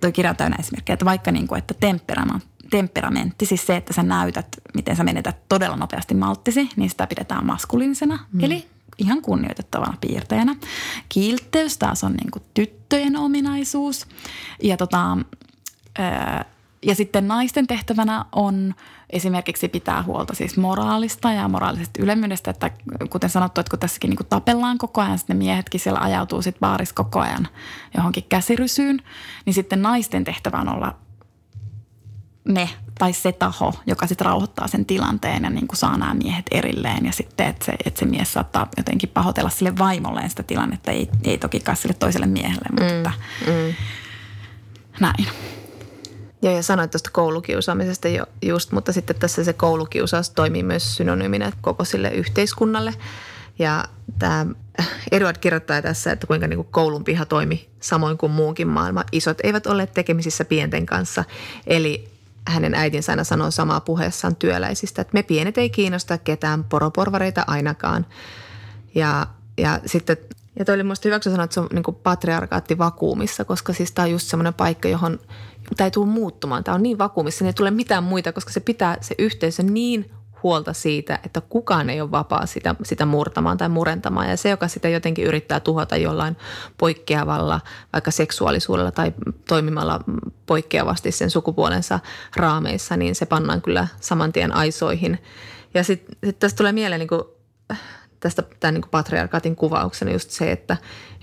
[0.00, 3.92] tuo kirja on täynnä esimerkkejä, että vaikka niin kuin, että temperamentti temperamentti, siis se, että
[3.92, 8.44] sä näytät, miten sä menetät todella nopeasti malttisi, niin sitä pidetään maskuliinisena, mm.
[8.44, 8.66] eli
[8.98, 10.56] ihan kunnioitettavana piirteenä.
[11.08, 14.06] Kiilteys taas on niin kuin tyttöjen ominaisuus
[14.62, 15.18] ja tota,
[15.98, 16.44] ää,
[16.82, 18.74] Ja sitten naisten tehtävänä on
[19.10, 22.70] esimerkiksi pitää huolta siis moraalista ja moraalisesta ylemmyydestä, että
[23.10, 26.60] kuten sanottu, että kun tässäkin niin tapellaan koko ajan, sitten ne miehetkin siellä ajautuu sitten
[26.60, 27.48] baarissa koko ajan
[27.96, 29.02] johonkin käsirysyyn,
[29.46, 30.96] niin sitten naisten tehtävä on olla
[32.48, 36.46] ne tai se taho, joka sitten rauhoittaa sen tilanteen ja niin kuin saa nämä miehet
[36.50, 37.06] erilleen.
[37.06, 41.08] Ja sitten, että se, että se mies saattaa jotenkin pahoitella sille vaimolleen sitä tilannetta, ei,
[41.24, 43.12] ei tokikaan sille toiselle miehelle, mutta mm, että,
[43.46, 43.74] mm.
[45.00, 45.26] näin.
[46.42, 51.52] Joo, ja sanoit tuosta koulukiusaamisesta jo just, mutta sitten tässä se koulukiusaus toimii myös synonyyminä
[51.60, 52.94] koko sille yhteiskunnalle.
[53.58, 53.84] Ja
[54.18, 54.46] tämä
[55.12, 59.04] Edward kirjoittaa tässä, että kuinka niin kuin koulun piha toimi samoin kuin muukin maailma.
[59.12, 61.24] Isot eivät ole tekemisissä pienten kanssa.
[61.66, 62.08] Eli
[62.48, 68.06] hänen äitinsä aina sanoo samaa puheessaan työläisistä, että me pienet ei kiinnosta ketään poroporvareita ainakaan.
[68.94, 69.26] Ja,
[69.58, 70.16] ja sitten
[70.58, 73.92] ja toi oli minusta hyvä, kun sanoa, että se on niin patriarkaatti vakuumissa, koska siis
[73.92, 75.18] tämä on just semmoinen paikka, johon
[75.76, 76.64] tämä ei tule muuttumaan.
[76.64, 80.10] Tämä on niin vakuumissa, ei tule mitään muita, koska se pitää se yhteisö niin
[80.42, 84.30] huolta siitä, että kukaan ei ole vapaa sitä, sitä murtamaan tai murentamaan.
[84.30, 86.36] Ja se, joka sitä jotenkin yrittää tuhota jollain
[86.78, 87.60] poikkeavalla,
[87.92, 89.12] vaikka seksuaalisuudella tai
[89.48, 90.00] toimimalla
[90.46, 92.00] poikkeavasti sen sukupuolensa
[92.36, 95.18] raameissa, niin se pannaan kyllä saman tien aisoihin.
[95.74, 97.22] Ja sitten sit tästä tulee mieleen niin kuin,
[98.20, 100.76] tästä tämän niin patriarkaatin kuvauksena just se, että,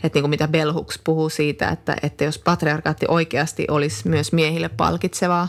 [0.04, 4.34] että niin kuin mitä Bell Hooks puhuu siitä, että, että jos patriarkaatti oikeasti olisi myös
[4.34, 5.48] miehille palkitsevaa,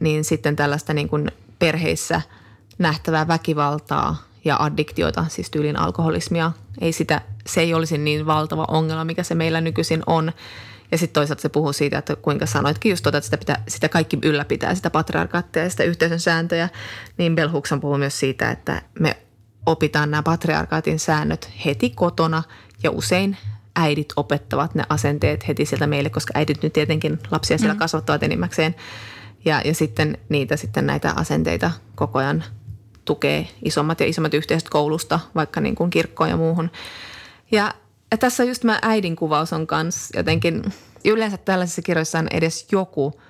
[0.00, 2.22] niin sitten tällaista niin kuin perheissä–
[2.78, 6.52] nähtävää väkivaltaa ja addiktioita, siis tyylin alkoholismia.
[6.80, 10.32] Ei sitä, se ei olisi niin valtava ongelma, mikä se meillä nykyisin on.
[10.92, 13.88] Ja sitten toisaalta se puhuu siitä, että kuinka sanoitkin just tuota, että sitä, pitää, sitä
[13.88, 16.68] kaikki ylläpitää, sitä patriarkaattia ja sitä yhteisön sääntöjä.
[17.18, 19.16] Niin Bell Hooksan puhuu myös siitä, että me
[19.66, 22.42] opitaan nämä patriarkaatin säännöt heti kotona
[22.82, 23.36] ja usein
[23.76, 27.78] äidit opettavat ne asenteet heti sieltä meille, koska äidit nyt tietenkin lapsia siellä mm.
[27.78, 28.74] kasvattavat enimmäkseen.
[29.44, 32.44] Ja, ja sitten niitä sitten näitä asenteita koko ajan–
[33.08, 36.70] tukee isommat ja isommat yhteisöt koulusta, vaikka niin kuin kirkkoon ja muuhun.
[37.50, 37.74] Ja,
[38.10, 40.62] ja tässä just mä äidin kuvaus on kanssa jotenkin,
[41.04, 43.20] yleensä tällaisissa kirjoissa on edes joku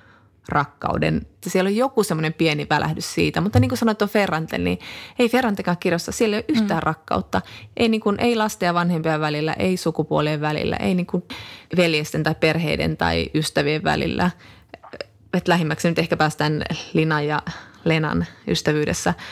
[0.49, 1.27] rakkauden.
[1.47, 4.79] Siellä on joku semmoinen pieni välähdys siitä, mutta niin kuin sanoit tuon Ferranten, niin
[5.19, 6.87] ei Ferrantekaan kirjassa, siellä ei ole yhtään mm.
[6.87, 7.43] rakkautta.
[7.77, 11.23] Ei, niin kuin, ei lasten ja vanhempien välillä, ei sukupuolien välillä, ei niin kuin
[11.77, 14.31] veljesten tai perheiden tai ystävien välillä.
[15.35, 17.43] Et lähimmäksi nyt ehkä päästään Linan ja
[17.85, 19.15] Lenan ystävyydessä–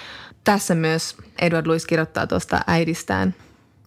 [0.47, 3.35] tässä myös Edward Louis kirjoittaa tuosta äidistään.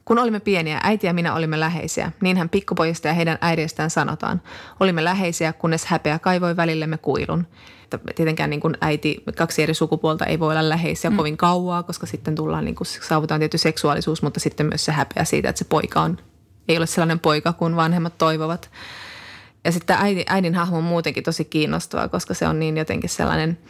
[0.10, 2.12] Kun olimme pieniä, äiti ja minä olimme läheisiä.
[2.22, 4.42] Niinhän pikkupojista ja heidän äideistään sanotaan.
[4.80, 7.48] Olimme läheisiä, kunnes häpeä kaivoi välillemme kuilun.
[8.16, 11.18] Tietenkään niin kuin äiti, kaksi eri sukupuolta ei voi olla läheisiä mm.
[11.18, 15.26] kovin kauaa, koska sitten tullaan, niin kuin, saavutaan tietty seksuaalisuus, mutta sitten myös se häpeä
[15.26, 16.18] siitä, että se poika on,
[16.68, 18.72] ei ole sellainen poika kuin vanhemmat toivovat.
[19.64, 23.58] Ja sitten äidin, äidin hahmo on muutenkin tosi kiinnostava, koska se on niin jotenkin sellainen–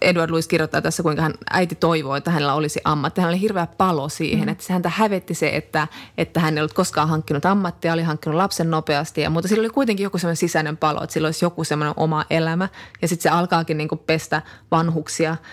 [0.00, 3.20] Edward Louis kirjoittaa tässä, kuinka hän, äiti toivoo, että hänellä olisi ammatti.
[3.20, 4.52] Hän oli hirveä palo siihen, mm.
[4.52, 8.70] että häntä hävetti se, että, että hän ei ollut koskaan hankkinut ammattia, oli hankkinut lapsen
[8.70, 9.20] nopeasti.
[9.20, 12.24] Ja, mutta sillä oli kuitenkin joku semmoinen sisäinen palo, että sillä olisi joku semmoinen oma
[12.30, 12.68] elämä.
[13.02, 15.36] Ja sitten se alkaakin niin kuin pestä vanhuksia–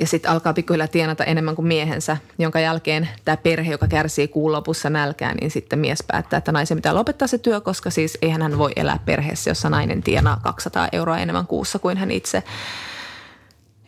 [0.00, 4.52] ja sitten alkaa pikkuhiljaa tienata enemmän kuin miehensä, jonka jälkeen tämä perhe, joka kärsii kuun
[4.52, 8.42] lopussa nälkään, niin sitten mies päättää, että naisen pitää lopettaa se työ, koska siis eihän
[8.42, 12.42] hän voi elää perheessä, jossa nainen tienaa 200 euroa enemmän kuussa kuin hän itse.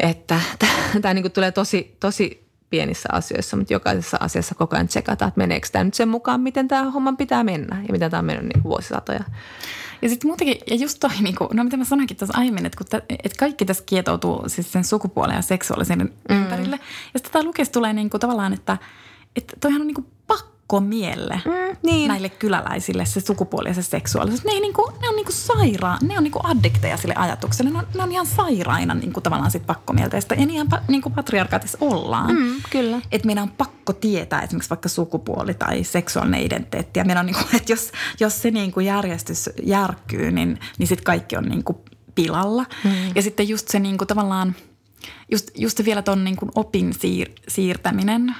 [0.00, 0.40] Että
[1.02, 5.68] tämä niin tulee tosi, tosi pienissä asioissa, mutta jokaisessa asiassa koko ajan tsekataan, että meneekö
[5.72, 8.64] tämä nyt sen mukaan, miten tämä homman pitää mennä ja miten tämä on mennyt niin
[8.64, 9.24] vuosisatoja.
[10.02, 12.78] Ja sitten muutenkin, ja just toi, niin kuin, no mitä mä sanoinkin tuossa aiemmin, että,
[12.78, 16.36] kun tä, että kaikki tässä kietoutuu siis sen sukupuolen ja seksuaalisen mm.
[16.36, 16.76] ympärille.
[17.14, 18.78] Ja sitten tämä lukes tulee niin kuin, tavallaan, että,
[19.36, 20.06] että toihan on niin kuin
[20.68, 22.08] pakkomielle mm, niin.
[22.08, 24.44] näille kyläläisille se sukupuoli ja se seksuaalisuus.
[24.44, 27.70] Ne, ei niinku, ne on niinku sairaan, ne on niinku addikteja sille ajatukselle.
[27.70, 30.16] Ne on, ne on ihan sairaina niinku tavallaan sit pakkomieltä.
[30.16, 32.34] Ja, ihan niinku patriarkaatissa ollaan.
[32.34, 33.00] Mm, kyllä.
[33.12, 37.00] Että meidän on pakko tietää esimerkiksi vaikka sukupuoli tai seksuaalinen identiteetti.
[37.00, 41.36] Ja meidän on niinku, että jos, jos se niinku järjestys järkkyy, niin, niin sitten kaikki
[41.36, 42.64] on niinku pilalla.
[42.84, 42.90] Mm.
[43.14, 44.54] Ja sitten just se niinku tavallaan,
[45.32, 48.34] just, just vielä tuon niinku opin siir, siirtäminen–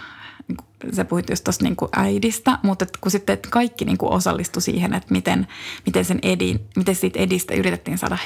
[0.96, 5.12] sä puhuit just tuosta niin äidistä, mutta kun sitten kaikki niin kuin osallistui siihen, että
[5.12, 5.46] miten,
[5.86, 8.18] miten, sen edi, miten siitä edistä yritettiin saada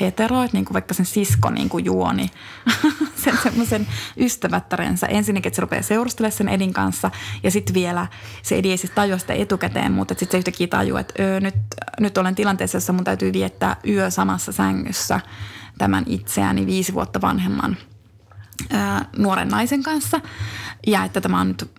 [0.52, 2.30] niin kuin vaikka sen sisko niin kuin juoni
[3.24, 5.06] sen semmoisen ystävättärensä.
[5.06, 7.10] Ensinnäkin, että se rupeaa seurustelemaan sen edin kanssa
[7.42, 8.06] ja sitten vielä
[8.42, 11.54] se edi ei siis tajua sitä etukäteen, mutta sitten se yhtäkkiä tajuu, että öö, nyt,
[12.00, 15.20] nyt olen tilanteessa, jossa mun täytyy viettää yö samassa sängyssä
[15.78, 17.76] tämän itseäni viisi vuotta vanhemman
[19.18, 20.20] nuoren naisen kanssa
[20.86, 21.70] ja että tämä on nyt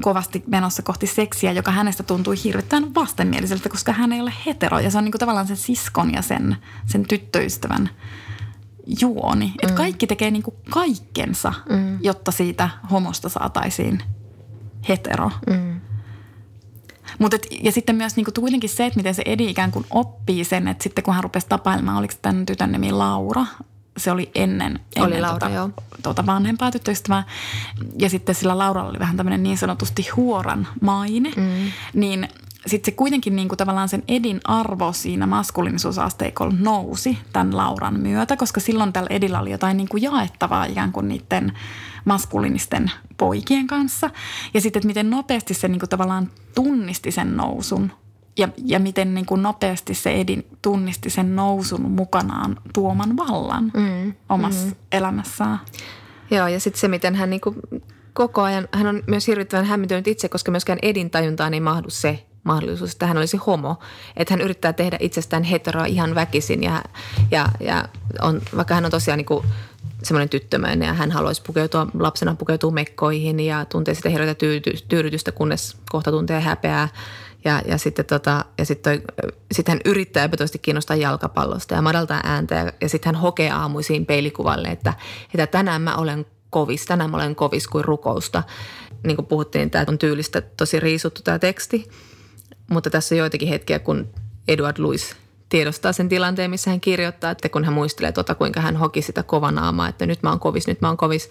[0.00, 4.78] kovasti menossa kohti seksiä, joka hänestä tuntui hirvittävän vastenmieliseltä, koska hän ei ole hetero.
[4.78, 6.56] Ja se on niin kuin tavallaan sen siskon ja sen,
[6.86, 7.90] sen tyttöystävän
[9.00, 9.54] juoni.
[9.62, 11.98] Että kaikki tekee niin kuin kaikkensa, mm.
[12.00, 14.02] jotta siitä homosta saataisiin
[14.88, 15.30] hetero.
[15.50, 15.80] Mm.
[17.18, 19.86] Mut et, ja sitten myös niin kuin, kuitenkin se, että miten se Edi ikään kuin
[19.90, 23.46] oppii sen, että sitten kun hän rupesi tapailemaan, oliko tämän tytön nimi Laura,
[23.96, 25.70] se oli ennen, Oli ennen Laura, tota, joo.
[26.02, 27.24] tuota vanhempaa tyttöystävää.
[27.98, 31.30] Ja sitten sillä Lauralla oli vähän tämmöinen niin sanotusti huoran maine.
[31.36, 31.72] Mm.
[31.94, 32.28] Niin
[32.66, 38.36] sitten se kuitenkin niin kuin tavallaan sen Edin arvo siinä maskuliinisuusasteikolla nousi tämän Lauran myötä,
[38.36, 41.52] koska silloin tällä Edillä oli jotain niin kuin jaettavaa ikään kuin niiden
[42.04, 44.10] maskuliinisten poikien kanssa.
[44.54, 47.92] Ja sitten, että miten nopeasti se niin kuin tavallaan tunnisti sen nousun
[48.38, 54.14] ja, ja miten niin kuin nopeasti se Edin tunnisti sen nousun mukanaan tuoman vallan mm,
[54.28, 54.74] omassa mm.
[54.92, 55.58] elämässään.
[56.30, 57.54] Joo, ja sitten se, miten hän niinku
[58.12, 62.26] koko ajan, hän on myös hirvittävän hämmentynyt itse, koska myöskään Edin tajuntaan ei mahdu se
[62.44, 63.76] mahdollisuus, että hän olisi homo.
[64.16, 66.82] Että hän yrittää tehdä itsestään heteroa ihan väkisin ja,
[67.30, 67.88] ja, ja
[68.20, 69.44] on, vaikka hän on tosiaan niinku
[70.02, 75.32] semmoinen tyttömäinen ja hän haluaisi pukeutua, lapsena pukeutua mekkoihin ja tuntee sitä hirveätä tyydy- tyydytystä,
[75.32, 76.88] kunnes kohta tuntee häpeää.
[77.44, 79.02] Ja, ja sitten tota, ja sit toi,
[79.52, 84.06] sit hän yrittää epätoisesti kiinnostaa jalkapallosta ja madaltaa ääntä ja, ja sitten hän hokee aamuisiin
[84.06, 84.94] peilikuvalle, että,
[85.34, 88.42] että tänään mä olen kovis, tänään mä olen kovis kuin rukousta.
[89.06, 91.88] Niin kuin puhuttiin, tämä on tyylistä tosi riisuttu tämä teksti,
[92.70, 94.08] mutta tässä on joitakin hetkiä, kun
[94.48, 95.16] Edward Louis
[95.48, 99.22] tiedostaa sen tilanteen, missä hän kirjoittaa, että kun hän muistelee tota, kuinka hän hoki sitä
[99.22, 101.30] kovanaamaa, että nyt mä oon kovis, nyt mä oon kovis,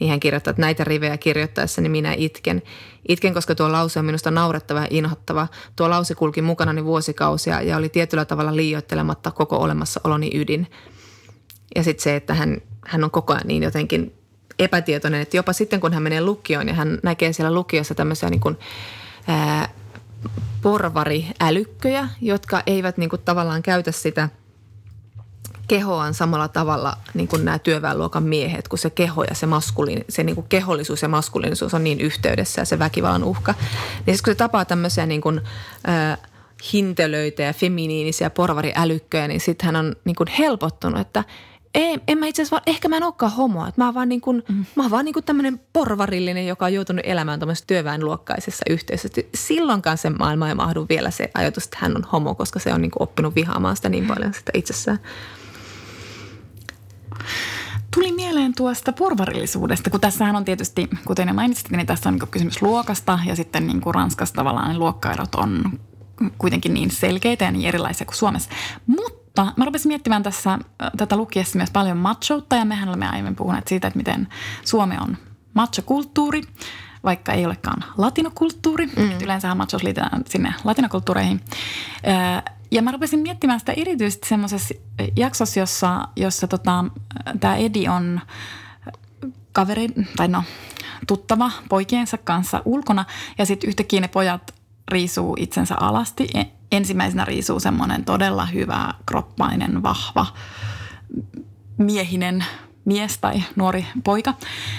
[0.00, 2.62] niin hän kirjoittaa, että näitä rivejä kirjoittaessani minä itken.
[3.08, 5.48] Itken, koska tuo lause on minusta naurettava ja inhottava.
[5.76, 10.70] Tuo lause kulki mukanani vuosikausia ja oli tietyllä tavalla liioittelematta koko olemassaoloni ydin.
[11.76, 14.14] Ja sitten se, että hän, hän on koko ajan niin jotenkin
[14.58, 18.40] epätietoinen, että jopa sitten kun hän menee lukioon ja hän näkee siellä lukiossa tämmöisiä niin
[18.40, 18.58] kuin,
[19.28, 19.68] ää,
[20.62, 24.28] porvariälykköjä, jotka eivät niin kuin tavallaan käytä sitä
[25.68, 30.22] kehoaan samalla tavalla niin kuin nämä työväenluokan miehet, kun se keho ja se, maskuliin, se
[30.22, 33.54] niin kuin kehollisuus ja maskuliinisuus on niin yhteydessä ja se väkivallan uhka.
[34.06, 35.40] Niin siis kun se tapaa tämmöisiä niin kuin,
[35.88, 36.18] äh,
[36.72, 41.24] hintelöitä ja feminiinisiä porvariälykköjä, niin sitten hän on niin kuin helpottunut, että
[41.74, 43.68] ei, en mä itse asiassa, vaan, ehkä mä en olekaan homoa.
[43.68, 44.64] Että mä oon vaan, niin kuin, mm.
[44.74, 49.22] mä oon vaan niin kuin tämmöinen porvarillinen, joka on joutunut elämään tämmöisessä työväenluokkaisessa yhteisössä.
[49.34, 52.82] Silloinkaan se maailma ei mahdu vielä se ajatus, että hän on homo, koska se on
[52.82, 54.98] niin kuin oppinut vihaamaan sitä niin paljon sitä itsessään.
[57.94, 62.28] Tuli mieleen tuosta porvarillisuudesta, kun tässähän on tietysti, kuten jo mainitsit, niin tässä on niin
[62.28, 65.80] kysymys luokasta ja sitten niin kuin Ranskassa tavallaan ne luokkaerot on
[66.38, 68.50] kuitenkin niin selkeitä ja niin erilaisia kuin Suomessa.
[68.86, 70.58] Mutta mä rupesin miettimään tässä
[70.96, 74.28] tätä lukiessa myös paljon machoutta ja mehän olemme aiemmin puhuneet siitä, että miten
[74.64, 75.16] Suomi on
[75.54, 76.42] machokulttuuri,
[77.04, 78.86] vaikka ei olekaan latinokulttuuri.
[78.86, 79.10] Mm.
[79.22, 81.40] Yleensähän machos liitetään sinne latinokulttuureihin.
[82.08, 84.74] Äh, ja mä rupesin miettimään sitä erityisesti semmoisessa
[85.16, 86.84] jaksossa, jossa, jossa tota,
[87.40, 88.20] tämä Edi on
[89.52, 90.44] kaveri, tai no
[91.06, 93.04] tuttava poikiensa kanssa ulkona
[93.38, 94.54] ja sitten yhtäkkiä ne pojat
[94.88, 96.28] riisuu itsensä alasti.
[96.34, 100.26] E- Ensimmäisenä riisuu semmoinen todella hyvä, kroppainen, vahva,
[101.78, 102.44] miehinen
[102.84, 104.34] mies tai nuori poika.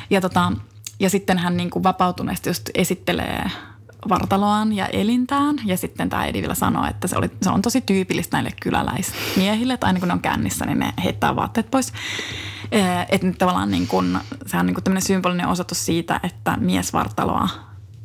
[0.09, 0.51] Ja, tota,
[0.99, 3.51] ja sitten hän niin kuin vapautuneesti just esittelee
[4.09, 5.55] vartaloaan ja elintään.
[5.65, 9.73] Ja sitten tämä Edi vielä sanoo, että se, oli, se on tosi tyypillistä näille kyläläismiehille,
[9.73, 11.93] että aina kun ne on kännissä, niin ne heittää vaatteet pois.
[13.09, 17.49] Että nyt tavallaan niin kuin, se on niin tämmöinen symbolinen osoitus siitä, että miesvartaloa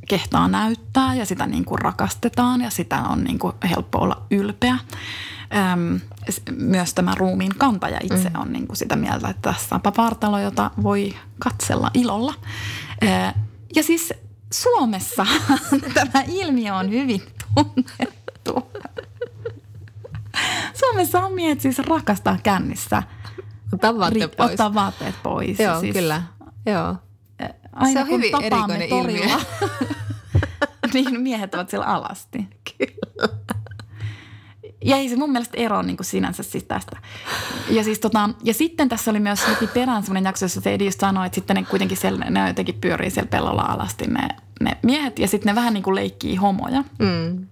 [0.09, 4.79] kehtaa näyttää ja sitä niin kuin rakastetaan ja sitä on niin kuin helppo olla ylpeä.
[5.73, 6.01] Öm,
[6.57, 8.41] myös tämä ruumiin kantaja itse mm.
[8.41, 12.35] on niin kuin sitä mieltä, että tässä on vartalo, jota voi katsella ilolla.
[13.03, 13.07] Ö,
[13.75, 14.15] ja siis
[14.53, 15.27] Suomessa
[15.95, 17.23] tämä ilmiö on hyvin
[17.55, 18.73] tunnettu.
[20.75, 23.03] Suomessa on miehet siis rakastaa kännissä.
[23.73, 24.51] Ottaa vaatteet pois.
[24.51, 25.59] Ottaa vaatteet pois.
[25.59, 26.23] Joo, siis, kyllä.
[26.67, 26.97] Joo.
[27.73, 30.89] Aina Se on kun hyvin tapaamme erikoinen torilla, ilmiö.
[30.95, 32.50] niin miehet ovat siellä alasti.
[34.85, 36.97] Ja ei se mun mielestä ero niin kuin sinänsä siis tästä.
[37.71, 40.85] Ja, siis tota, ja sitten tässä oli myös heti perään semmoinen jakso, jossa se Edi
[40.85, 44.29] just sanoi, että sitten ne kuitenkin siellä, ne jotenkin pyörii siellä pellolla alasti ne,
[44.61, 45.19] ne miehet.
[45.19, 46.85] Ja sitten ne vähän niin kuin leikkii homoja.
[46.99, 47.47] Mm.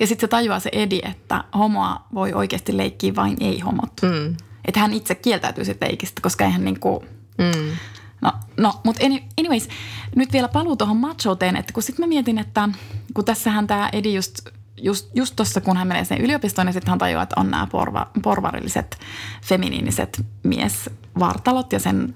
[0.00, 3.92] Ja sitten se tajuaa se Edi, että homoa voi oikeasti leikkiä vain ei-homot.
[4.02, 4.36] Mm.
[4.64, 7.00] Että hän itse kieltäytyy siitä leikistä, koska eihän niin kuin,
[7.38, 7.76] Mm.
[8.20, 9.04] No, no mutta
[9.40, 9.68] anyways,
[10.16, 12.68] nyt vielä paluu tuohon machouteen, että kun sitten mä mietin, että
[13.14, 16.90] kun tässähän tämä Edi just, just, just tuossa, kun hän menee sen yliopistoon, niin sitten
[16.90, 18.98] hän tajuaa, että on nämä porva, porvarilliset,
[19.42, 22.14] feminiiniset miesvartalot ja sen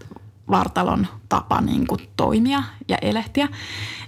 [0.50, 3.48] vartalon tapa niin kuin toimia ja elehtiä,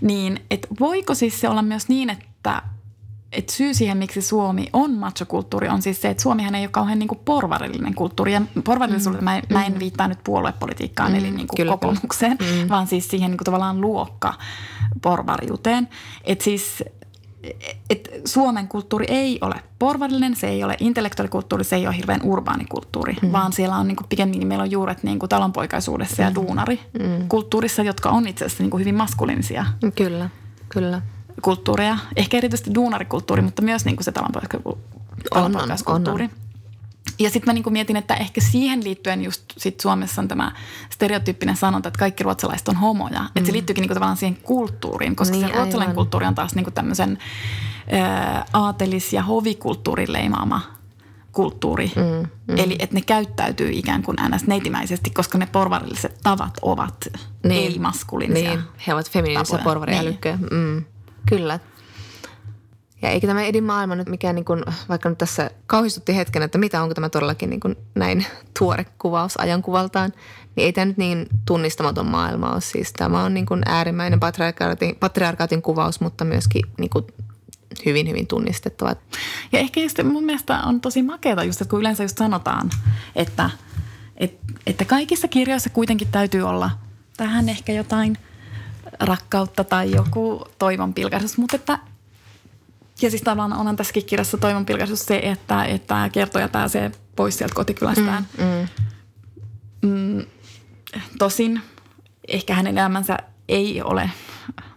[0.00, 2.62] niin että voiko siis se olla myös niin, että
[3.32, 6.98] et syy siihen, miksi Suomi on machokulttuuri, on siis se, että Suomihan ei ole kauhean
[6.98, 8.32] niin kuin porvarillinen kulttuuri.
[8.32, 12.62] Ja porvarillisuudelle mä, mä en viittaa nyt puoluepolitiikkaan, mm, eli niin kuin kyllä, kokoomukseen, kyllä.
[12.62, 12.68] Mm.
[12.68, 14.34] vaan siis siihen niin kuin tavallaan luokka
[15.02, 15.88] porvariuteen.
[16.24, 16.84] Että siis
[17.90, 23.16] et Suomen kulttuuri ei ole porvarillinen, se ei ole intellektuaalikulttuuri, se ei ole hirveän urbaanikulttuuri,
[23.22, 23.32] mm.
[23.32, 26.34] vaan siellä on niin kuin pikemminkin meillä on juuret niin kuin talonpoikaisuudessa ja mm.
[26.34, 29.66] duunarikulttuurissa, jotka on itse asiassa niin kuin hyvin maskuliinisia.
[29.94, 30.30] Kyllä,
[30.68, 31.02] kyllä
[31.42, 36.30] kulttuureja, ehkä erityisesti duunarikulttuuri, mutta myös niin kuin se talonpoikaiskulttuuri.
[37.18, 40.52] Ja sitten mä niin mietin, että ehkä siihen liittyen just sit Suomessa on tämä
[40.90, 43.20] stereotyyppinen sanonta, että kaikki ruotsalaiset on homoja.
[43.20, 43.26] Mm.
[43.26, 46.72] Että se liittyykin niin tavallaan siihen kulttuuriin, koska niin, se ruotsalainen kulttuuri on taas niin
[46.72, 47.18] tämmöisen
[48.52, 50.60] aatelis- ja hovikulttuurin leimaama
[51.32, 51.92] kulttuuri.
[51.96, 52.58] Mm, mm.
[52.58, 54.46] Eli että ne käyttäytyy ikään kuin ns.
[54.46, 57.08] neitimäisesti, koska ne porvarilliset tavat ovat
[57.44, 58.50] niin, ei-maskuliinisia.
[58.50, 60.36] Niin, he ovat feminiinisiä porvariälykköjä.
[60.36, 60.48] Niin.
[60.52, 60.84] Mm.
[61.28, 61.60] Kyllä.
[63.02, 66.58] Ja eikä tämä Edin maailma nyt mikään, niin kuin, vaikka nyt tässä kauhistutti hetken, että
[66.58, 68.26] mitä onko tämä todellakin niin kuin näin
[68.58, 70.12] tuore kuvaus ajankuvaltaan,
[70.56, 72.60] niin ei tämä nyt niin tunnistamaton maailma ole.
[72.60, 77.04] Siis tämä on niin kuin äärimmäinen patriarkaatin, patriarkaatin kuvaus, mutta myöskin niin kuin
[77.86, 78.96] hyvin, hyvin tunnistettava.
[79.52, 82.70] Ja ehkä just mun mielestä on tosi makeata just, että kun yleensä just sanotaan,
[83.16, 83.50] että,
[84.16, 86.70] että, että kaikissa kirjoissa kuitenkin täytyy olla
[87.16, 88.18] tähän ehkä jotain–
[89.00, 91.78] rakkautta tai joku toivon pilkahdus, mutta että
[93.02, 97.54] ja siis tavallaan onhan tässäkin kirjassa toivon pilkahdus se, että, että kertoja pääsee pois sieltä
[97.54, 98.26] kotikylästään.
[98.38, 98.68] Mm, mm.
[99.82, 100.26] Mm,
[101.18, 101.60] tosin
[102.28, 103.18] ehkä hänen elämänsä
[103.48, 104.10] ei ole,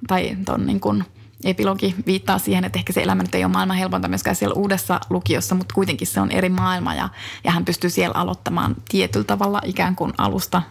[0.07, 1.03] tai ton niin kuin
[1.43, 4.99] epilogi viittaa siihen, että ehkä se elämä nyt ei ole maailman helpointa myöskään siellä uudessa
[5.09, 7.09] lukiossa, mutta kuitenkin se on eri maailma ja,
[7.43, 10.61] ja hän pystyy siellä aloittamaan tietyllä tavalla ikään kuin alusta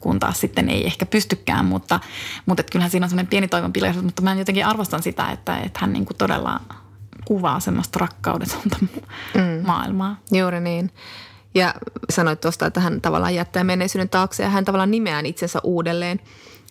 [0.00, 2.00] kun taas sitten ei ehkä pystykään, mutta,
[2.46, 3.72] mutta kyllähän siinä on semmoinen pieni toivon
[4.02, 6.60] mutta mä jotenkin arvostan sitä, että, että hän niin kuin todella
[7.24, 8.76] kuvaa semmoista rakkaudetonta
[9.34, 9.66] mm.
[9.66, 10.16] maailmaa.
[10.32, 10.90] Juuri niin.
[11.54, 11.74] Ja
[12.10, 16.20] sanoit tuosta, että hän tavallaan jättää menneisyyden taakse ja hän tavallaan nimeää itsensä uudelleen.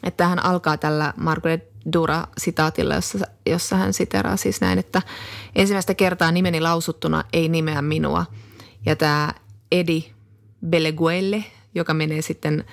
[0.03, 5.01] Että hän alkaa tällä Margaret Dura-sitaatilla, jossa, jossa hän siteraa siis näin, että
[5.55, 8.25] ensimmäistä kertaa nimeni lausuttuna ei nimeä minua.
[8.85, 9.33] Ja tämä
[9.71, 10.11] Edi
[10.65, 11.43] Beleguelle,
[11.75, 12.65] joka menee sitten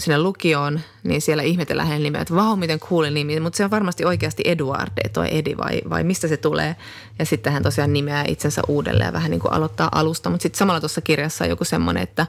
[0.00, 3.70] sinne lukioon, niin siellä ihmetellään hänen nimeä, että vau, miten cool nimi, mutta se on
[3.70, 6.76] varmasti oikeasti Eduard, toi Edi vai, vai mistä se tulee.
[7.18, 10.58] Ja sitten hän tosiaan nimeää itsensä uudelleen ja vähän niin kuin aloittaa alusta, mutta sitten
[10.58, 12.26] samalla tuossa kirjassa on joku semmoinen, että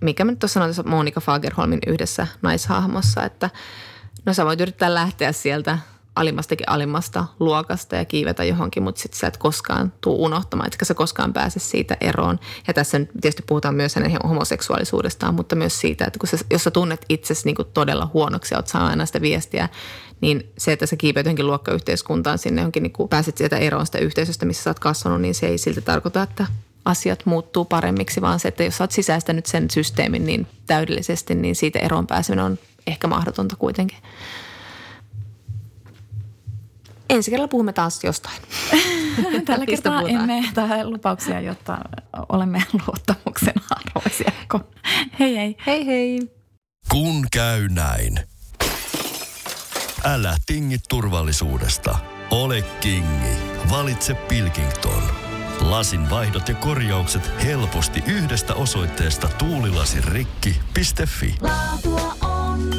[0.00, 3.50] mikä mä nyt tuossa sanoin Monika Fagerholmin yhdessä naishahmossa, että
[4.26, 5.78] no sä voit yrittää lähteä sieltä
[6.18, 10.94] alimmastakin alimmasta luokasta ja kiivetä johonkin, mutta sitten sä et koskaan tuu unohtamaan, etkä sä
[10.94, 12.38] koskaan pääse siitä eroon.
[12.68, 16.64] Ja tässä nyt tietysti puhutaan myös hänen homoseksuaalisuudestaan, mutta myös siitä, että kun sä, jos
[16.64, 19.68] sä tunnet itsesi niin kuin todella huonoksi ja oot saanut aina sitä viestiä,
[20.20, 24.46] niin se, että sä kiipeät johonkin luokkayhteiskuntaan sinne johonkin, niin pääset sieltä eroon sitä yhteisöstä,
[24.46, 26.46] missä sä oot kasvanut, niin se ei silti tarkoita, että
[26.84, 31.56] asiat muuttuu paremmiksi, vaan se, että jos sä oot sisäistänyt sen systeemin niin täydellisesti, niin
[31.56, 33.98] siitä eroon pääseminen on ehkä mahdotonta kuitenkin
[37.10, 38.36] ensi kerralla puhumme taas jostain.
[39.46, 41.78] Tällä kertaa emme tähän lupauksia, jotta
[42.28, 44.32] olemme luottamuksen arvoisia.
[45.18, 45.56] Hei hei.
[45.66, 46.20] Hei hei.
[46.90, 48.20] Kun käy näin.
[50.04, 51.98] Älä tingi turvallisuudesta.
[52.30, 53.36] Ole kingi.
[53.70, 55.02] Valitse Pilkington.
[55.60, 61.34] Lasin vaihdot ja korjaukset helposti yhdestä osoitteesta tuulilasirikki.fi.
[61.40, 62.70] Laatua on.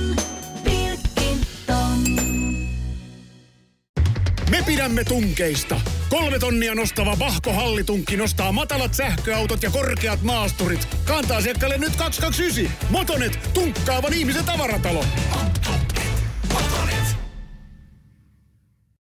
[4.49, 5.81] Me pidämme tunkeista.
[6.09, 10.87] Kolme tonnia nostava Vahko Hallitunkki nostaa matalat sähköautot ja korkeat maasturit.
[11.05, 12.89] Kantaa asiakkaalle nyt 229.
[12.89, 15.05] Motonet, tunkkaavan ihmisen tavaratalo.